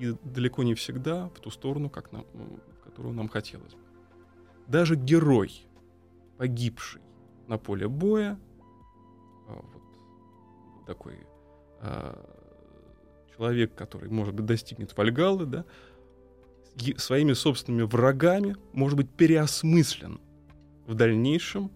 и 0.00 0.16
далеко 0.24 0.64
не 0.64 0.74
всегда 0.74 1.28
в 1.28 1.38
ту 1.38 1.50
сторону, 1.50 1.88
как 1.88 2.10
нам, 2.10 2.24
которую 2.82 3.14
нам 3.14 3.28
хотелось 3.28 3.74
бы. 3.74 3.80
Даже 4.66 4.96
герой, 4.96 5.64
погибший 6.38 7.02
на 7.46 7.56
поле 7.56 7.86
боя, 7.86 8.36
а, 9.46 9.62
вот 9.62 10.86
такой 10.86 11.18
а, 11.78 12.18
человек, 13.36 13.76
который, 13.76 14.10
может 14.10 14.34
быть, 14.34 14.46
достигнет 14.46 14.96
Вальгаллы, 14.96 15.46
да, 15.46 15.64
своими 16.96 17.34
собственными 17.34 17.82
врагами 17.82 18.56
может 18.72 18.96
быть 18.96 19.08
переосмыслен 19.08 20.20
в 20.88 20.94
дальнейшем, 20.94 21.70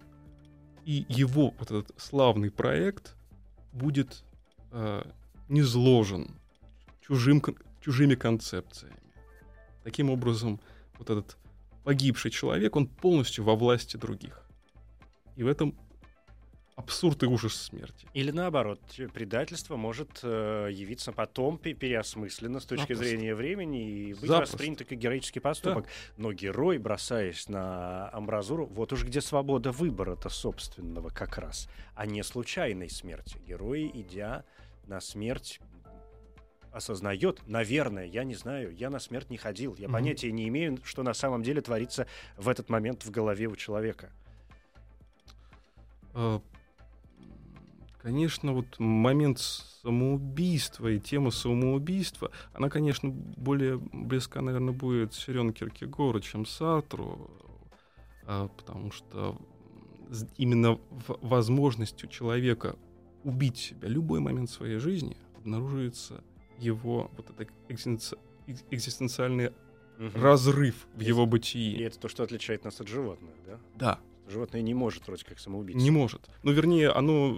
и 0.87 1.05
его 1.09 1.53
вот 1.59 1.69
этот 1.69 1.91
славный 1.97 2.49
проект 2.49 3.13
будет 3.73 4.23
э, 4.71 5.03
низложен 5.49 6.31
чужим 7.01 7.43
чужими 7.81 8.15
концепциями. 8.15 8.95
Таким 9.83 10.09
образом, 10.09 10.61
вот 10.97 11.09
этот 11.09 11.37
погибший 11.83 12.31
человек, 12.31 12.77
он 12.77 12.87
полностью 12.87 13.43
во 13.43 13.57
власти 13.57 13.97
других. 13.97 14.41
И 15.35 15.43
в 15.43 15.47
этом 15.47 15.77
абсурд 16.77 17.23
и 17.23 17.25
ужас 17.25 17.55
смерти. 17.55 18.07
Или 18.13 18.29
наоборот, 18.29 18.79
предательство 19.11 19.75
может 19.75 20.19
э, 20.21 20.69
явиться 20.71 21.11
потом 21.11 21.57
переосмысленно 21.57 22.59
с 22.59 22.65
точки 22.65 22.93
Запросто. 22.93 23.03
зрения 23.03 23.35
времени 23.35 23.89
и 23.89 24.13
быть 24.13 24.29
Запросто. 24.29 24.53
воспринято 24.53 24.85
как 24.85 24.97
героический 24.97 25.39
поступок. 25.39 25.85
Да. 25.85 25.91
Но 26.17 26.33
герой, 26.33 26.77
бросаясь 26.77 27.49
на 27.49 28.09
амбразуру, 28.13 28.67
вот 28.67 28.93
уж 28.93 29.03
где 29.03 29.21
свобода 29.21 29.71
выбора-то 29.71 30.29
собственного 30.29 31.09
как 31.09 31.39
раз, 31.39 31.67
а 31.95 32.05
не 32.05 32.23
случайной 32.23 32.91
смерти. 32.91 33.39
Герои, 33.45 33.89
идя 33.91 34.45
на 34.85 35.01
смерть, 35.01 35.59
осознает, 36.71 37.41
наверное, 37.47 38.05
я 38.05 38.23
не 38.23 38.35
знаю, 38.35 38.71
я 38.75 38.91
на 38.91 38.99
смерть 38.99 39.31
не 39.31 39.37
ходил, 39.37 39.75
я 39.79 39.87
mm-hmm. 39.87 39.91
понятия 39.91 40.31
не 40.31 40.47
имею, 40.47 40.77
что 40.83 41.01
на 41.01 41.15
самом 41.15 41.41
деле 41.41 41.61
творится 41.61 42.05
в 42.37 42.47
этот 42.47 42.69
момент 42.69 43.03
в 43.03 43.09
голове 43.09 43.47
у 43.47 43.55
человека. 43.55 44.11
А, 46.13 46.39
конечно, 48.07 48.53
вот 48.53 48.79
момент 48.79 49.37
самоубийства 49.39 50.87
и 50.87 50.97
тема 50.97 51.29
самоубийства, 51.29 52.31
она, 52.53 52.69
конечно, 52.69 53.09
более 53.09 53.77
близка, 53.77 54.41
наверное, 54.41 54.73
будет 54.73 55.13
Сирену 55.13 55.51
Киркегору, 55.51 56.21
чем 56.21 56.45
Сатру, 56.45 57.29
а, 58.23 58.47
потому 58.47 58.91
что 58.91 59.37
именно 60.37 60.79
возможностью 61.21 62.07
человека 62.07 62.77
убить 63.25 63.57
себя 63.57 63.89
любой 63.89 64.21
момент 64.21 64.49
своей 64.49 64.77
жизни 64.77 65.17
обнаруживается 65.35 66.23
его 66.59 67.11
вот 67.17 67.29
этот 67.29 67.49
экзистенциальный 68.71 69.47
угу. 69.47 70.11
разрыв 70.15 70.87
в 70.95 71.01
его 71.01 71.25
бытии. 71.25 71.75
И 71.75 71.81
это 71.81 71.99
то, 71.99 72.07
что 72.07 72.23
отличает 72.23 72.63
нас 72.63 72.79
от 72.79 72.87
животных, 72.87 73.35
да? 73.45 73.59
Да. 73.75 73.99
Животное 74.27 74.61
не 74.61 74.73
может 74.73 75.07
вроде 75.07 75.23
как 75.23 75.39
самоубийца. 75.39 75.81
Не 75.81 75.91
может. 75.91 76.29
Ну, 76.43 76.51
вернее, 76.51 76.89
оно 76.89 77.37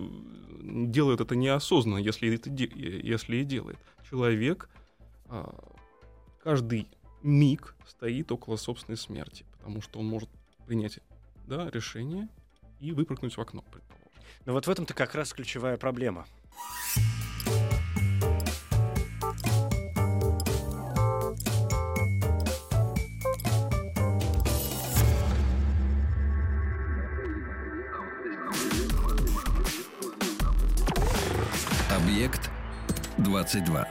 делает 0.60 1.22
это 1.22 1.36
неосознанно, 1.36 2.00
если, 2.00 2.34
это 2.34 2.50
де- 2.50 2.72
если 3.04 3.38
и 3.38 3.44
делает. 3.44 3.78
Человек 4.10 4.70
а, 5.28 5.54
каждый 6.44 6.88
миг 7.22 7.76
стоит 7.88 8.32
около 8.32 8.56
собственной 8.58 8.98
смерти, 8.98 9.46
потому 9.58 9.82
что 9.82 10.00
он 10.00 10.08
может 10.08 10.30
принять 10.66 11.00
да, 11.48 11.70
решение 11.70 12.28
и 12.80 12.92
выпрыгнуть 12.92 13.38
в 13.38 13.42
окно, 13.42 13.62
предположим. 13.62 14.10
Но 14.46 14.54
вот 14.54 14.66
в 14.66 14.70
этом-то 14.70 14.94
как 14.94 15.16
раз 15.16 15.34
ключевая 15.34 15.78
проблема. 15.78 16.26
22. 33.30 33.88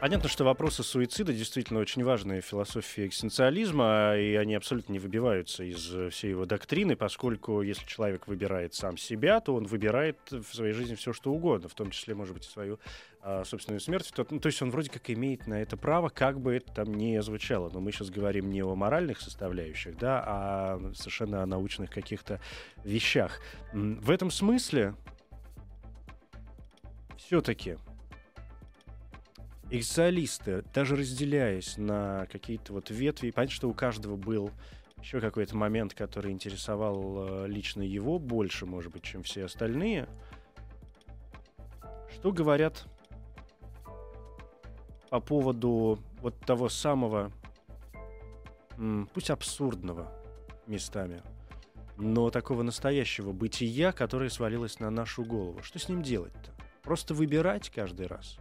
Понятно, 0.00 0.28
что 0.28 0.44
вопросы 0.44 0.82
суицида 0.82 1.34
действительно 1.34 1.80
очень 1.80 2.02
важные 2.02 2.40
в 2.40 2.44
философии 2.46 3.06
экзистенциализма, 3.06 4.14
и 4.16 4.36
они 4.36 4.54
абсолютно 4.54 4.92
не 4.92 4.98
выбиваются 4.98 5.64
из 5.64 6.12
всей 6.12 6.30
его 6.30 6.46
доктрины, 6.46 6.96
поскольку 6.96 7.60
если 7.60 7.84
человек 7.86 8.26
выбирает 8.26 8.72
сам 8.72 8.96
себя, 8.96 9.40
то 9.40 9.54
он 9.54 9.64
выбирает 9.64 10.18
в 10.30 10.54
своей 10.54 10.72
жизни 10.72 10.94
все, 10.94 11.12
что 11.12 11.30
угодно, 11.30 11.68
в 11.68 11.74
том 11.74 11.90
числе, 11.90 12.14
может 12.14 12.32
быть, 12.32 12.44
свою 12.44 12.78
а, 13.20 13.44
собственную 13.44 13.80
смерть. 13.80 14.10
То, 14.14 14.26
ну, 14.30 14.40
то 14.40 14.46
есть 14.46 14.62
он 14.62 14.70
вроде 14.70 14.90
как 14.90 15.10
имеет 15.10 15.46
на 15.46 15.60
это 15.60 15.76
право, 15.76 16.08
как 16.08 16.40
бы 16.40 16.54
это 16.54 16.72
там 16.72 16.94
ни 16.94 17.18
звучало. 17.20 17.70
Но 17.70 17.80
мы 17.80 17.92
сейчас 17.92 18.08
говорим 18.08 18.50
не 18.50 18.62
о 18.62 18.74
моральных 18.74 19.20
составляющих, 19.20 19.98
да, 19.98 20.22
а 20.26 20.92
совершенно 20.94 21.42
о 21.42 21.46
научных 21.46 21.90
каких-то 21.90 22.40
вещах. 22.82 23.40
В 23.72 24.10
этом 24.10 24.30
смысле 24.30 24.94
все-таки 27.18 27.76
экзоциалисты, 29.70 30.64
даже 30.72 30.96
разделяясь 30.96 31.76
на 31.76 32.26
какие-то 32.30 32.72
вот 32.72 32.90
ветви, 32.90 33.30
понятно, 33.30 33.54
что 33.54 33.68
у 33.68 33.74
каждого 33.74 34.16
был 34.16 34.50
еще 34.98 35.20
какой-то 35.20 35.56
момент, 35.56 35.94
который 35.94 36.32
интересовал 36.32 37.44
э, 37.44 37.46
лично 37.46 37.82
его 37.82 38.18
больше, 38.18 38.64
может 38.66 38.92
быть, 38.92 39.02
чем 39.02 39.22
все 39.22 39.44
остальные. 39.44 40.08
Что 42.10 42.32
говорят 42.32 42.86
по 45.10 45.20
поводу 45.20 45.98
вот 46.20 46.40
того 46.40 46.68
самого, 46.68 47.30
пусть 49.12 49.30
абсурдного 49.30 50.10
местами, 50.66 51.22
но 51.96 52.30
такого 52.30 52.62
настоящего 52.62 53.32
бытия, 53.32 53.92
которое 53.92 54.30
свалилось 54.30 54.80
на 54.80 54.90
нашу 54.90 55.24
голову. 55.24 55.62
Что 55.62 55.78
с 55.78 55.88
ним 55.88 56.02
делать-то? 56.02 56.53
Просто 56.84 57.14
выбирать 57.14 57.70
каждый 57.70 58.06
раз? 58.06 58.36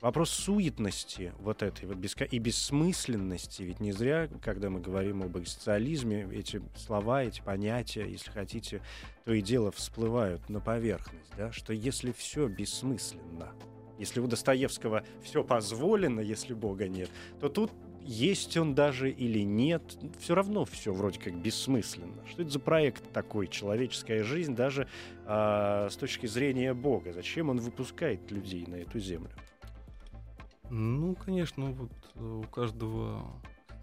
Вопрос 0.00 0.30
суетности 0.30 1.32
вот 1.40 1.62
этой 1.62 1.86
вот 1.86 1.96
беско... 1.96 2.24
и 2.24 2.38
бессмысленности. 2.38 3.62
Ведь 3.62 3.80
не 3.80 3.90
зря, 3.90 4.28
когда 4.44 4.70
мы 4.70 4.78
говорим 4.78 5.24
об 5.24 5.36
экзистенциализме, 5.36 6.28
эти 6.30 6.62
слова, 6.76 7.24
эти 7.24 7.40
понятия, 7.40 8.06
если 8.06 8.30
хотите, 8.30 8.80
то 9.24 9.32
и 9.32 9.40
дело 9.40 9.72
всплывают 9.72 10.48
на 10.48 10.60
поверхность, 10.60 11.32
да, 11.36 11.50
что 11.50 11.72
если 11.72 12.12
все 12.12 12.46
бессмысленно, 12.46 13.52
если 13.98 14.20
у 14.20 14.28
Достоевского 14.28 15.02
все 15.24 15.42
позволено, 15.42 16.20
если 16.20 16.54
Бога 16.54 16.86
нет, 16.86 17.10
то 17.40 17.48
тут 17.48 17.72
есть 18.08 18.56
он 18.56 18.74
даже 18.74 19.10
или 19.10 19.40
нет, 19.40 19.98
все 20.18 20.34
равно 20.34 20.64
все 20.64 20.94
вроде 20.94 21.20
как 21.20 21.34
бессмысленно. 21.34 22.26
Что 22.26 22.40
это 22.40 22.50
за 22.50 22.58
проект 22.58 23.12
такой, 23.12 23.48
человеческая 23.48 24.24
жизнь, 24.24 24.54
даже 24.56 24.88
э, 25.26 25.88
с 25.90 25.96
точки 25.96 26.26
зрения 26.26 26.72
Бога? 26.72 27.12
Зачем 27.12 27.50
он 27.50 27.58
выпускает 27.58 28.30
людей 28.30 28.64
на 28.66 28.76
эту 28.76 28.98
землю? 28.98 29.30
Ну, 30.70 31.14
конечно, 31.16 31.66
вот 31.66 31.92
э, 32.14 32.24
у 32.24 32.44
каждого 32.44 33.30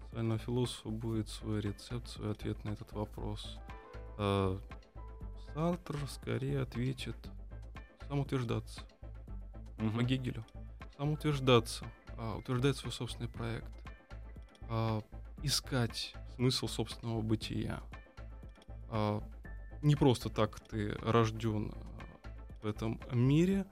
социального 0.06 0.40
философа 0.40 0.88
будет 0.88 1.28
свой 1.28 1.60
рецепт, 1.60 2.08
свой 2.08 2.32
ответ 2.32 2.64
на 2.64 2.70
этот 2.70 2.92
вопрос. 2.92 3.58
А 4.18 4.58
Сартр 5.54 5.98
скорее 6.08 6.62
ответит 6.62 7.16
самоутверждаться. 8.08 8.80
Угу. 9.78 9.90
По 9.90 10.02
Гегелю. 10.02 10.44
Самоутверждаться, 10.96 11.84
а, 12.16 12.38
утверждать 12.38 12.76
свой 12.76 12.92
собственный 12.92 13.28
проект, 13.28 13.70
а, 14.68 15.02
искать 15.42 16.14
смысл 16.36 16.68
собственного 16.68 17.22
бытия. 17.22 17.82
А, 18.90 19.22
не 19.82 19.96
просто 19.96 20.28
так 20.28 20.60
ты 20.60 20.94
рожден 21.02 21.72
а, 21.74 22.62
в 22.62 22.66
этом 22.66 23.00
мире, 23.12 23.66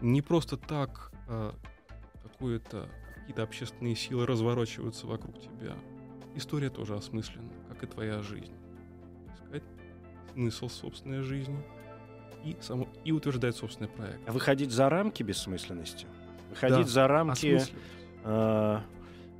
не 0.00 0.22
просто 0.22 0.56
так 0.56 1.12
а, 1.28 1.54
какое-то 2.22 2.88
какие-то 3.14 3.42
общественные 3.42 3.96
силы 3.96 4.26
разворачиваются 4.26 5.06
вокруг 5.06 5.40
тебя. 5.40 5.74
История 6.34 6.68
тоже 6.68 6.94
осмысленна, 6.94 7.52
как 7.68 7.82
и 7.82 7.86
твоя 7.86 8.20
жизнь. 8.20 8.52
Искать 9.34 9.62
смысл 10.34 10.68
собственной 10.68 11.22
жизни 11.22 11.64
и, 12.44 12.56
само, 12.60 12.86
и 13.02 13.12
утверждать 13.12 13.56
собственный 13.56 13.88
проект. 13.88 14.28
А 14.28 14.32
выходить 14.32 14.70
за 14.70 14.90
рамки 14.90 15.22
бессмысленности? 15.22 16.06
Выходить 16.50 16.86
да, 16.86 16.92
за 16.92 17.08
рамки... 17.08 17.62
Э, 18.24 18.80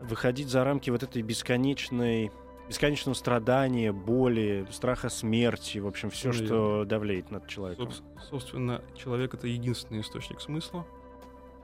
выходить 0.01 0.49
за 0.49 0.65
рамки 0.65 0.91
вот 0.91 1.03
этой 1.03 1.23
бесконечной 1.23 2.31
бесконечного 2.69 3.15
страдания, 3.15 3.93
боли, 3.93 4.67
страха 4.71 5.09
смерти, 5.09 5.79
в 5.79 5.87
общем, 5.87 6.11
все, 6.11 6.33
что 6.33 6.85
давлеет 6.85 7.31
над 7.31 7.47
человеком. 7.47 7.91
Собственно, 8.31 8.83
человек 8.97 9.35
это 9.35 9.47
единственный 9.47 10.01
источник 10.01 10.41
смысла. 10.41 10.87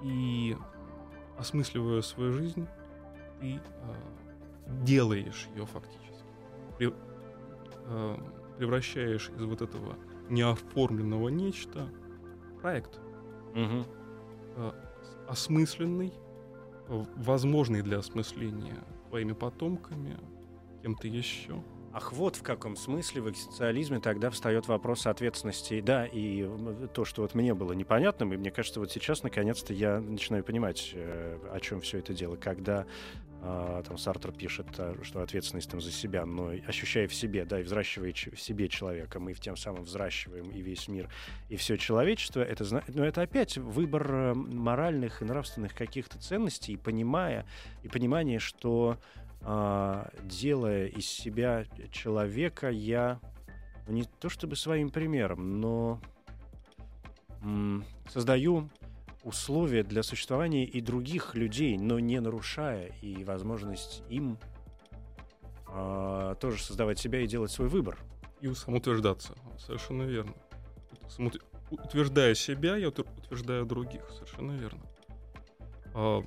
И 0.03 0.57
осмысливая 1.39 2.03
свою 2.03 2.33
жизнь, 2.33 2.67
ты 3.41 3.55
э, 3.55 3.61
делаешь 4.83 5.49
ее 5.55 5.67
фактически. 5.67 6.25
При, 6.79 6.93
э, 7.87 8.17
превращаешь 8.59 9.31
из 9.31 9.45
вот 9.45 9.63
этого 9.63 9.97
неоформленного 10.29 11.29
нечто 11.29 11.89
проект. 12.61 12.99
Угу. 13.55 13.87
Э, 14.57 14.73
осмысленный, 15.29 16.13
возможный 17.17 17.83
для 17.83 17.99
осмысления 17.99 18.85
твоими 19.09 19.33
потомками, 19.33 20.19
кем-то 20.83 21.09
еще. 21.09 21.63
Ах, 21.93 22.13
вот 22.13 22.37
в 22.37 22.43
каком 22.43 22.77
смысле 22.77 23.23
в 23.23 23.31
экзистенциализме 23.31 23.99
тогда 23.99 24.31
встает 24.31 24.69
вопрос 24.69 25.07
ответственности. 25.07 25.81
Да, 25.81 26.07
и 26.07 26.49
то, 26.95 27.05
что 27.05 27.23
вот 27.23 27.35
мне 27.35 27.53
было 27.53 27.73
непонятным, 27.73 28.33
и 28.33 28.37
мне 28.37 28.53
кажется, 28.53 28.79
вот 28.79 28.93
сейчас 28.93 29.25
наконец-то 29.25 29.73
я 29.73 30.01
начинаю 30.01 30.45
понимать, 30.45 30.93
э, 30.95 31.39
о 31.53 31.59
чем 31.59 31.81
все 31.81 31.99
это 31.99 32.15
дело, 32.15 32.37
когда 32.37 32.87
там 33.41 33.97
Сартер 33.97 34.33
пишет, 34.33 34.67
э, 34.77 34.97
что 35.03 35.23
ответственность 35.23 35.71
там 35.71 35.81
за 35.81 35.91
себя, 35.91 36.27
но 36.27 36.53
ощущая 36.67 37.09
в 37.09 37.15
себе, 37.15 37.45
да, 37.45 37.61
и 37.61 37.63
взращивая 37.63 38.13
в 38.13 38.41
себе 38.41 38.69
человека, 38.69 39.19
мы 39.19 39.33
тем 39.35 39.57
самым 39.57 39.85
взращиваем 39.85 40.51
и 40.51 40.61
весь 40.61 40.89
мир, 40.89 41.09
и 41.49 41.57
все 41.57 41.77
человечество, 41.79 42.41
это, 42.41 42.83
но 42.89 43.05
это 43.05 43.23
опять 43.23 43.57
выбор 43.57 44.35
моральных 44.35 45.23
и 45.23 45.25
нравственных 45.25 45.75
каких-то 45.75 46.19
ценностей, 46.19 46.75
и 46.75 46.77
понимая, 46.77 47.47
и 47.83 47.89
понимание, 47.89 48.39
что 48.39 48.99
а, 49.43 50.11
делая 50.23 50.87
из 50.87 51.07
себя 51.07 51.65
человека, 51.91 52.69
я 52.69 53.21
ну, 53.87 53.95
не 53.95 54.05
то 54.05 54.29
чтобы 54.29 54.57
своим 54.57 54.91
примером, 54.91 55.61
но 55.61 56.01
создаю 58.07 58.69
условия 59.23 59.83
для 59.83 60.03
существования 60.03 60.65
и 60.65 60.81
других 60.81 61.35
людей, 61.35 61.77
но 61.79 61.99
не 61.99 62.21
нарушая 62.21 62.93
и 63.03 63.25
возможность 63.25 64.03
им 64.09 64.39
а, 65.67 66.35
тоже 66.37 66.63
создавать 66.63 66.99
себя 66.99 67.21
и 67.21 67.27
делать 67.27 67.51
свой 67.51 67.69
выбор. 67.69 67.99
И 68.41 68.53
самоутверждаться. 68.55 69.35
Совершенно 69.59 70.03
верно. 70.03 70.35
Утверждая 71.71 72.35
себя, 72.35 72.77
я 72.77 72.89
утверждаю 72.89 73.67
других. 73.67 74.09
Совершенно 74.11 74.53
верно. 74.53 74.83
А, 75.95 76.23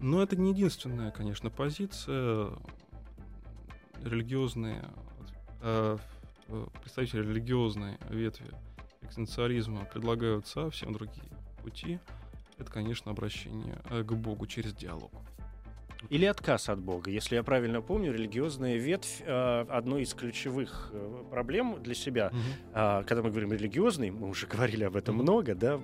но 0.00 0.22
это 0.22 0.36
не 0.36 0.50
единственная, 0.50 1.10
конечно, 1.10 1.50
позиция. 1.50 2.50
Религиозные, 4.04 4.84
э, 5.62 5.98
представители 6.82 7.22
религиозной 7.22 7.98
ветви 8.08 8.46
экзистенциализма 9.02 9.84
предлагают 9.86 10.46
совсем 10.46 10.92
другие 10.92 11.26
пути. 11.62 11.98
Это, 12.58 12.70
конечно, 12.70 13.10
обращение 13.10 13.78
э, 13.90 14.02
к 14.02 14.12
Богу 14.12 14.46
через 14.46 14.72
диалог. 14.72 15.12
Или 16.10 16.24
отказ 16.24 16.68
от 16.68 16.78
Бога. 16.78 17.10
Если 17.10 17.34
я 17.34 17.42
правильно 17.42 17.80
помню, 17.80 18.12
религиозная 18.12 18.76
ветвь 18.76 19.22
э, 19.24 19.66
одной 19.68 20.02
из 20.02 20.14
ключевых 20.14 20.90
э, 20.92 21.24
проблем 21.30 21.82
для 21.82 21.94
себя, 21.94 22.28
угу. 22.28 22.38
э, 22.74 23.04
когда 23.06 23.22
мы 23.22 23.30
говорим 23.30 23.52
религиозный, 23.52 24.10
мы 24.10 24.28
уже 24.28 24.46
говорили 24.52 24.84
об 24.84 24.96
этом 24.96 25.16
угу. 25.16 25.22
много, 25.22 25.54
да, 25.54 25.80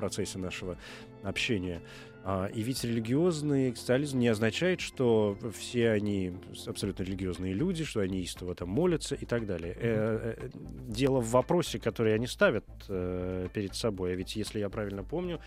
процессе 0.00 0.38
нашего 0.38 0.78
общения. 1.22 1.82
А, 2.22 2.46
и 2.46 2.62
ведь 2.62 2.84
религиозный 2.84 3.70
экзистенциализм 3.70 4.18
не 4.18 4.28
означает, 4.28 4.80
что 4.80 5.38
все 5.58 5.90
они 5.90 6.32
абсолютно 6.66 7.02
религиозные 7.02 7.54
люди, 7.54 7.84
что 7.84 8.00
они 8.00 8.20
истово 8.22 8.54
там 8.54 8.68
молятся 8.68 9.14
и 9.14 9.24
так 9.24 9.46
далее. 9.46 9.74
Mm-hmm. 9.74 10.90
Дело 10.92 11.20
в 11.20 11.30
вопросе, 11.30 11.78
который 11.78 12.14
они 12.14 12.26
ставят 12.26 12.66
э, 12.88 13.48
перед 13.54 13.74
собой. 13.74 14.12
А 14.12 14.16
ведь, 14.16 14.36
если 14.36 14.58
я 14.58 14.68
правильно 14.68 15.02
помню, 15.02 15.40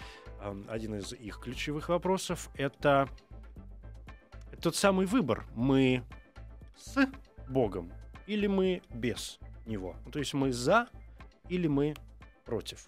один 0.68 0.95
из 0.95 1.14
их 1.14 1.39
ключевых 1.39 1.89
вопросов— 1.89 2.49
это 2.56 3.08
тот 4.62 4.76
самый 4.76 5.06
выбор. 5.06 5.45
Мы 5.56 6.04
с 6.76 6.97
Богом 7.47 7.91
или 8.28 8.47
мы 8.47 8.82
без 8.93 9.39
Него? 9.66 9.95
То 10.12 10.20
есть 10.20 10.34
мы 10.34 10.51
за 10.51 10.88
или 11.49 11.68
мы 11.68 11.93
против? 12.45 12.88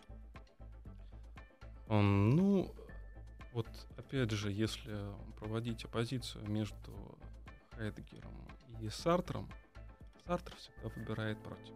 Ну, 1.88 2.74
вот 3.54 3.68
опять 3.98 4.32
же, 4.32 4.52
если 4.52 4.98
проводить 5.40 5.86
оппозицию 5.86 6.50
между 6.50 7.18
Хайдегером 7.72 8.34
и 8.82 8.90
Сартром, 8.90 9.48
Сартр 10.26 10.56
всегда 10.56 10.90
выбирает 10.96 11.38
против. 11.44 11.74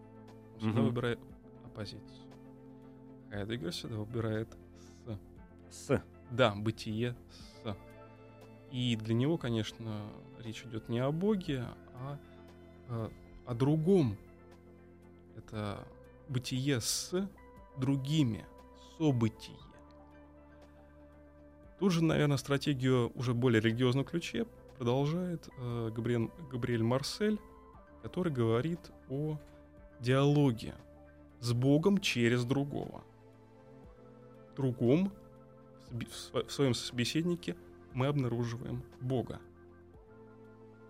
Он 0.54 0.60
всегда 0.60 0.82
mm-hmm. 0.82 0.86
выбирает 0.86 1.20
оппозицию. 1.66 2.30
Хайдегер 3.30 3.72
всегда 3.72 3.96
выбирает 3.98 4.58
с. 5.06 5.20
С. 5.70 6.04
Да, 6.32 6.56
бытие 6.56 7.16
с. 7.64 7.78
И 8.72 8.96
для 8.96 9.14
него, 9.14 9.38
конечно, 9.38 10.12
речь 10.40 10.64
идет 10.64 10.90
не 10.90 11.00
о 11.00 11.12
Боге, 11.12 11.66
а 11.94 12.20
о, 12.90 13.10
о 13.46 13.54
другом. 13.54 14.18
Это 15.38 15.88
бытие 16.28 16.82
с 16.82 17.30
другими, 17.78 18.46
событие. 18.98 19.58
Тут 21.80 21.94
же, 21.94 22.04
наверное, 22.04 22.38
стратегию 22.38 23.12
уже 23.16 23.34
более 23.34 23.62
религиозном 23.62 24.04
ключе 24.04 24.46
продолжает 24.78 25.48
э, 25.58 25.92
Габриэль, 25.96 26.30
Габриэль 26.52 26.84
Марсель, 26.84 27.40
который 28.02 28.34
говорит 28.34 28.92
о 29.10 29.40
диалоге 30.02 30.76
с 31.40 31.54
Богом 31.54 32.00
через 32.00 32.44
другого. 32.44 33.04
Другом, 34.58 35.14
в 35.90 36.52
своем 36.52 36.74
собеседнике 36.74 37.56
мы 37.94 38.08
обнаруживаем 38.08 38.84
Бога. 39.00 39.40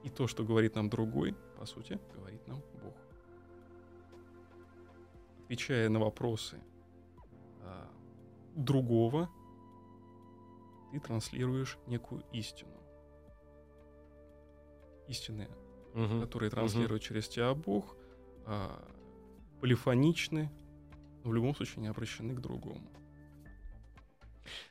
И 0.04 0.10
то, 0.10 0.28
что 0.28 0.44
говорит 0.44 0.76
нам 0.76 0.90
другой, 0.90 1.36
по 1.58 1.66
сути, 1.66 2.00
говорит 2.16 2.48
нам 2.48 2.64
Бог. 2.84 2.96
Отвечая 5.44 5.90
на 5.90 6.00
вопросы 6.00 6.58
а, 7.62 7.90
другого, 8.56 9.30
ты 10.92 11.00
транслируешь 11.00 11.78
некую 11.88 12.24
истину. 12.32 12.72
Истины, 15.08 15.48
угу. 15.94 16.22
которые 16.22 16.50
транслируют 16.50 17.02
угу. 17.02 17.08
через 17.08 17.28
тебя 17.28 17.54
Бог, 17.54 17.96
а, 18.46 18.84
полифоничны, 19.60 20.52
но 21.24 21.30
в 21.30 21.34
любом 21.34 21.56
случае 21.56 21.82
не 21.82 21.88
обращены 21.88 22.36
к 22.36 22.40
другому. 22.40 22.88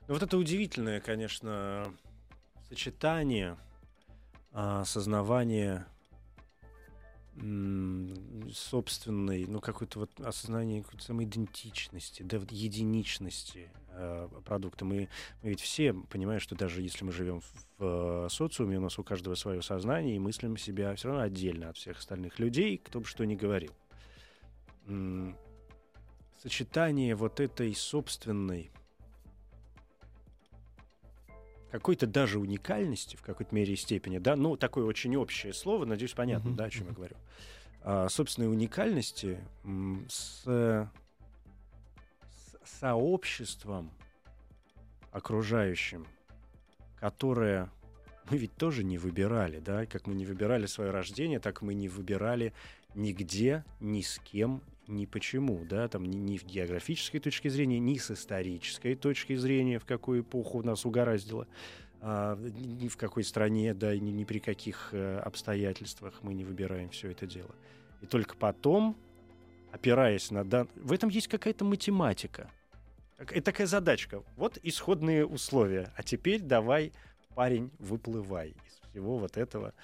Ну 0.07 0.15
вот 0.15 0.23
это 0.23 0.37
удивительное, 0.37 1.01
конечно, 1.01 1.93
сочетание 2.69 3.57
а, 4.53 4.83
осознавания 4.83 5.87
собственной, 8.53 9.47
ну, 9.47 9.61
какой-то 9.61 10.01
вот 10.01 10.21
осознание 10.21 10.83
какой-то 10.83 11.05
самоидентичности, 11.05 12.23
да, 12.23 12.41
вот 12.41 12.51
единичности 12.51 13.71
э, 13.99 14.29
продукта. 14.45 14.85
Мы, 14.85 15.09
мы 15.43 15.51
ведь 15.51 15.61
все 15.61 15.93
понимаем, 15.93 16.41
что 16.41 16.55
даже 16.55 16.83
если 16.83 17.05
мы 17.05 17.13
живем 17.13 17.41
в 17.41 17.53
э, 17.81 18.29
социуме, 18.31 18.79
у 18.79 18.81
нас 18.81 18.99
у 18.99 19.05
каждого 19.05 19.35
свое 19.35 19.63
сознание, 19.63 20.17
и 20.17 20.19
мыслим 20.19 20.57
себя 20.57 20.95
все 20.95 21.09
равно 21.09 21.23
отдельно 21.23 21.69
от 21.71 21.77
всех 21.77 21.99
остальных 21.99 22.39
людей, 22.39 22.79
кто 22.79 23.01
бы 23.01 23.07
что 23.07 23.25
ни 23.25 23.35
говорил. 23.35 23.73
М- 24.87 25.37
сочетание 26.43 27.15
вот 27.15 27.41
этой 27.41 27.75
собственной 27.75 28.71
какой-то 31.71 32.07
даже 32.07 32.39
уникальности 32.39 33.17
в 33.17 33.23
какой-то 33.23 33.55
мере 33.55 33.75
и 33.75 33.77
степени, 33.77 34.19
да, 34.19 34.37
ну, 34.37 34.57
такое 34.57 34.85
очень 34.85 35.17
общее 35.17 35.53
слово, 35.53 35.85
надеюсь, 35.85 36.13
понятно, 36.15 36.51
mm-hmm. 36.51 36.55
да, 36.55 36.65
о 36.65 36.71
чем 36.71 36.87
я 36.87 36.93
говорю. 36.93 37.17
А, 37.83 38.09
собственной 38.09 38.51
уникальности 38.51 39.39
с, 40.09 40.45
с 40.45 40.91
сообществом 42.81 43.91
окружающим, 45.11 46.07
которое 46.97 47.71
мы 48.31 48.37
ведь 48.37 48.55
тоже 48.57 48.85
не 48.85 48.99
выбирали, 48.99 49.59
да, 49.59 49.87
как 49.87 50.07
мы 50.07 50.15
не 50.15 50.27
выбирали 50.27 50.67
свое 50.67 50.91
рождение, 50.91 51.41
так 51.41 51.63
мы 51.63 51.75
не 51.75 51.89
выбирали 51.89 52.53
нигде, 52.95 53.65
ни 53.81 54.03
с 54.03 54.19
кем 54.19 54.63
ни 54.87 55.05
почему, 55.05 55.65
да, 55.69 55.87
там 55.89 56.05
ни, 56.05 56.17
ни 56.17 56.39
в 56.39 56.45
географической 56.45 57.21
точке 57.21 57.51
зрения, 57.51 57.79
ни 57.79 57.99
с 57.99 58.11
исторической 58.11 58.95
точки 58.95 59.35
зрения, 59.37 59.79
в 59.79 59.85
какую 59.85 60.23
эпоху 60.23 60.63
нас 60.63 60.87
угораздило, 60.87 61.47
а, 62.01 62.37
ни 62.37 62.89
в 62.89 62.97
какой 62.97 63.23
стране, 63.25 63.75
да, 63.75 63.97
ни, 63.97 64.11
ни 64.11 64.25
при 64.25 64.39
каких 64.39 64.91
э, 64.93 65.19
обстоятельствах 65.19 66.23
мы 66.23 66.33
не 66.33 66.45
выбираем 66.45 66.89
все 66.91 67.11
это 67.11 67.27
дело. 67.27 67.55
И 68.01 68.07
только 68.07 68.35
потом, 68.37 68.97
опираясь 69.73 70.31
на 70.31 70.45
дан... 70.45 70.69
В 70.77 70.93
этом 70.93 71.11
есть 71.11 71.29
какая-то 71.29 71.65
математика. 71.65 72.51
Это 73.19 73.43
такая 73.43 73.67
задачка. 73.67 74.23
Вот 74.37 74.59
исходные 74.63 75.27
условия. 75.27 75.93
А 75.97 76.03
теперь 76.03 76.41
давай, 76.41 76.93
парень, 77.35 77.71
выплывай 77.79 78.51
из 78.51 78.91
всего 78.91 79.19
вот 79.19 79.37
этого 79.37 79.75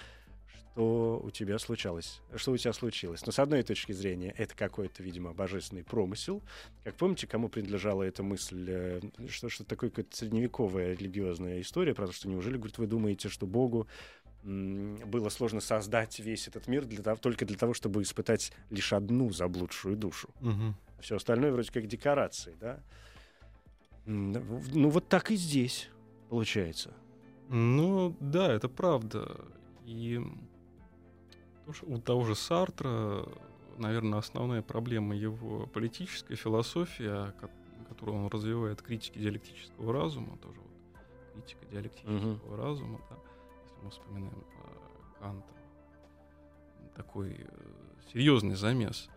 что 0.75 1.21
у 1.23 1.31
тебя 1.31 1.57
случалось, 1.57 2.19
что 2.35 2.51
у 2.51 2.57
тебя 2.57 2.73
случилось. 2.73 3.25
Но 3.25 3.31
с 3.31 3.39
одной 3.39 3.63
точки 3.63 3.93
зрения, 3.93 4.35
это 4.37 4.53
какой-то, 4.55 5.01
видимо, 5.03 5.33
божественный 5.33 5.85
промысел. 5.85 6.43
Как 6.83 6.95
помните, 6.95 7.27
кому 7.27 7.47
принадлежала 7.47 8.03
эта 8.03 8.23
мысль, 8.23 8.65
э, 8.67 9.01
что, 9.29 9.47
что 9.47 9.63
такое 9.63 9.89
какая-то 9.89 10.13
средневековая 10.13 10.91
религиозная 10.91 11.61
история, 11.61 11.93
про 11.93 12.07
то, 12.07 12.13
что 12.13 12.27
неужели, 12.27 12.57
говорит, 12.57 12.77
вы 12.77 12.87
думаете, 12.87 13.29
что 13.29 13.47
Богу 13.47 13.87
было 14.43 15.29
сложно 15.29 15.61
создать 15.61 16.19
весь 16.19 16.49
этот 16.49 16.67
мир 16.67 16.83
для 16.83 17.01
того, 17.01 17.15
только 17.15 17.45
для 17.45 17.57
того, 17.57 17.73
чтобы 17.73 18.01
испытать 18.01 18.51
лишь 18.69 18.91
одну 18.91 19.31
заблудшую 19.31 19.95
душу. 19.95 20.29
Угу. 20.41 20.75
А 20.97 21.01
все 21.01 21.15
остальное 21.15 21.53
вроде 21.53 21.71
как 21.71 21.87
декорации, 21.87 22.55
да? 22.59 22.83
Ну 24.05 24.89
вот 24.89 25.07
так 25.07 25.31
и 25.31 25.35
здесь 25.35 25.89
получается. 26.29 26.93
Ну 27.49 28.15
да, 28.19 28.51
это 28.51 28.69
правда. 28.69 29.41
И 29.85 30.21
у 31.83 31.97
того 31.99 32.25
же 32.25 32.35
Сартра, 32.35 33.27
наверное, 33.77 34.19
основная 34.19 34.61
проблема 34.61 35.15
его 35.15 35.67
политической 35.67 36.35
философии, 36.35 37.31
которую 37.89 38.23
он 38.23 38.27
развивает, 38.27 38.81
критики 38.81 39.19
диалектического 39.19 39.93
разума, 39.93 40.37
тоже 40.37 40.59
вот 40.59 41.33
критика 41.33 41.65
диалектического 41.65 42.53
угу. 42.53 42.55
разума, 42.55 43.01
да, 43.09 43.15
если 43.63 43.83
мы 43.83 43.89
вспоминаем 43.91 44.33
э, 44.33 45.19
Канта, 45.19 45.53
такой 46.95 47.35
э, 47.39 47.45
серьезный 48.11 48.55
замес. 48.55 49.09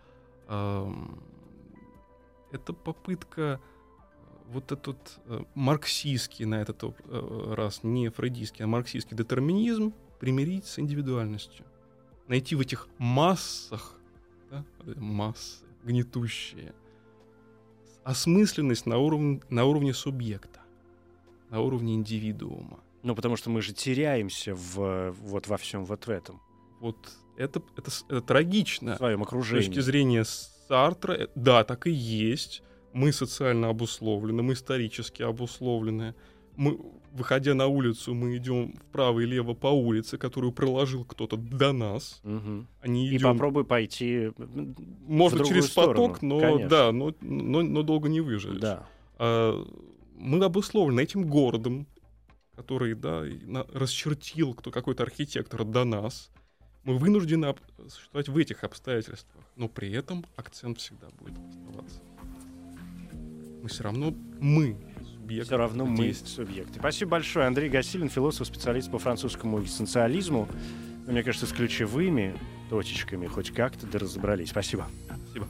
Это 2.51 2.73
попытка 2.73 3.61
вот 4.49 4.73
этот 4.73 5.21
э, 5.27 5.43
марксистский 5.55 6.45
на 6.45 6.63
этот 6.63 6.83
э, 6.83 7.55
раз, 7.55 7.83
не 7.83 8.09
фрейдистский, 8.09 8.65
а 8.65 8.69
марксистский 8.69 9.17
детерминизм 9.17 9.95
примирить 10.19 10.67
с 10.67 10.79
индивидуальностью 10.79 11.65
найти 12.29 12.55
в 12.55 12.61
этих 12.61 12.89
массах, 12.99 13.95
да, 14.51 14.65
массы 14.97 15.65
гнетущие, 15.83 16.75
осмысленность 18.05 18.87
на 18.87 18.99
уровне, 18.99 19.41
на 19.49 19.65
уровне 19.65 19.95
субъекта, 19.95 20.61
на 21.51 21.61
уровне 21.61 21.95
индивидуума. 21.95 22.81
Ну, 23.03 23.15
потому 23.15 23.37
что 23.37 23.49
мы 23.51 23.63
же 23.63 23.73
теряемся 23.73 24.55
в, 24.55 25.13
вот 25.13 25.47
во 25.47 25.57
всем 25.57 25.85
вот 25.85 26.07
в 26.07 26.11
этом. 26.11 26.41
Вот 26.81 26.97
это, 27.37 27.63
это, 27.77 27.91
это 28.09 28.21
трагично. 28.21 28.95
В 28.95 28.99
своем 28.99 29.23
окружении. 29.23 29.63
С 29.63 29.67
точки 29.67 29.81
зрения 29.81 30.25
Сартра, 30.25 31.13
э, 31.13 31.29
да, 31.35 31.65
так 31.65 31.87
и 31.87 31.91
есть. 31.91 32.63
Мы 32.93 33.13
социально 33.13 33.69
обусловлены, 33.69 34.43
мы 34.43 34.55
исторически 34.55 35.23
обусловлены 35.23 36.15
мы, 36.59 36.77
выходя 37.13 37.55
на 37.55 37.69
улицу, 37.69 38.15
мы 38.15 38.37
идем 38.37 38.75
вправо 38.89 39.21
и 39.21 39.27
лево 39.27 39.55
по 39.55 39.69
улице, 39.69 40.19
которую 40.19 40.53
проложил 40.53 41.05
кто-то 41.05 41.37
до 41.37 41.73
нас. 41.73 42.21
Угу. 42.25 42.67
Они 42.83 43.09
идем... 43.09 43.17
И 43.17 43.23
попробуй 43.23 43.65
пойти. 43.65 44.33
Можно 45.07 45.45
через 45.45 45.69
сторону. 45.69 46.09
поток, 46.09 46.23
но 46.23 46.41
Конечно. 46.41 46.69
да, 46.69 46.93
но, 46.93 47.15
но, 47.21 47.63
но 47.63 47.83
долго 47.83 48.09
не 48.09 48.21
выживешь. 48.21 48.61
Да. 48.61 48.89
А, 49.19 49.65
мы 50.17 50.45
обусловлены 50.45 51.01
этим 51.01 51.29
городом, 51.29 51.87
который 52.57 52.95
да, 52.95 53.23
расчертил 53.73 54.53
кто 54.55 54.73
какой-то 54.73 55.05
архитектор 55.05 55.65
до 55.65 55.85
нас. 55.85 56.29
Мы 56.83 56.99
вынуждены 56.99 57.55
существовать 57.89 58.29
в 58.29 58.37
этих 58.37 58.65
обстоятельствах, 58.65 59.45
но 59.55 59.69
при 59.69 59.93
этом 59.93 60.27
акцент 60.35 60.79
всегда 60.79 61.07
будет 61.21 61.39
оставаться. 61.39 62.01
Мы 63.63 63.69
все 63.69 63.85
равно 63.85 64.15
мы 64.41 64.77
субъект. 65.15 65.47
Все 65.47 65.57
равно 65.57 65.87
мы 65.87 66.07
есть 66.07 66.29
субъекты. 66.29 66.79
Спасибо 66.79 67.13
большое. 67.13 67.47
Андрей 67.47 67.69
Гасилин, 67.69 68.09
философ, 68.09 68.47
специалист 68.47 68.91
по 68.91 68.99
французскому 68.99 69.61
экзистенциализму. 69.61 70.49
Ну, 71.07 71.13
мне 71.13 71.23
кажется, 71.23 71.47
с 71.47 71.53
ключевыми 71.53 72.35
точечками 72.71 73.27
хоть 73.27 73.51
как-то 73.51 73.87
разобрались. 73.99 74.51
Спасибо. 74.51 74.87
Спасибо. 75.25 75.49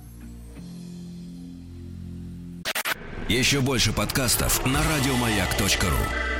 Еще 3.28 3.60
больше 3.60 3.92
подкастов 3.92 4.64
на 4.64 4.80
радиомаяк.ру 4.82 6.37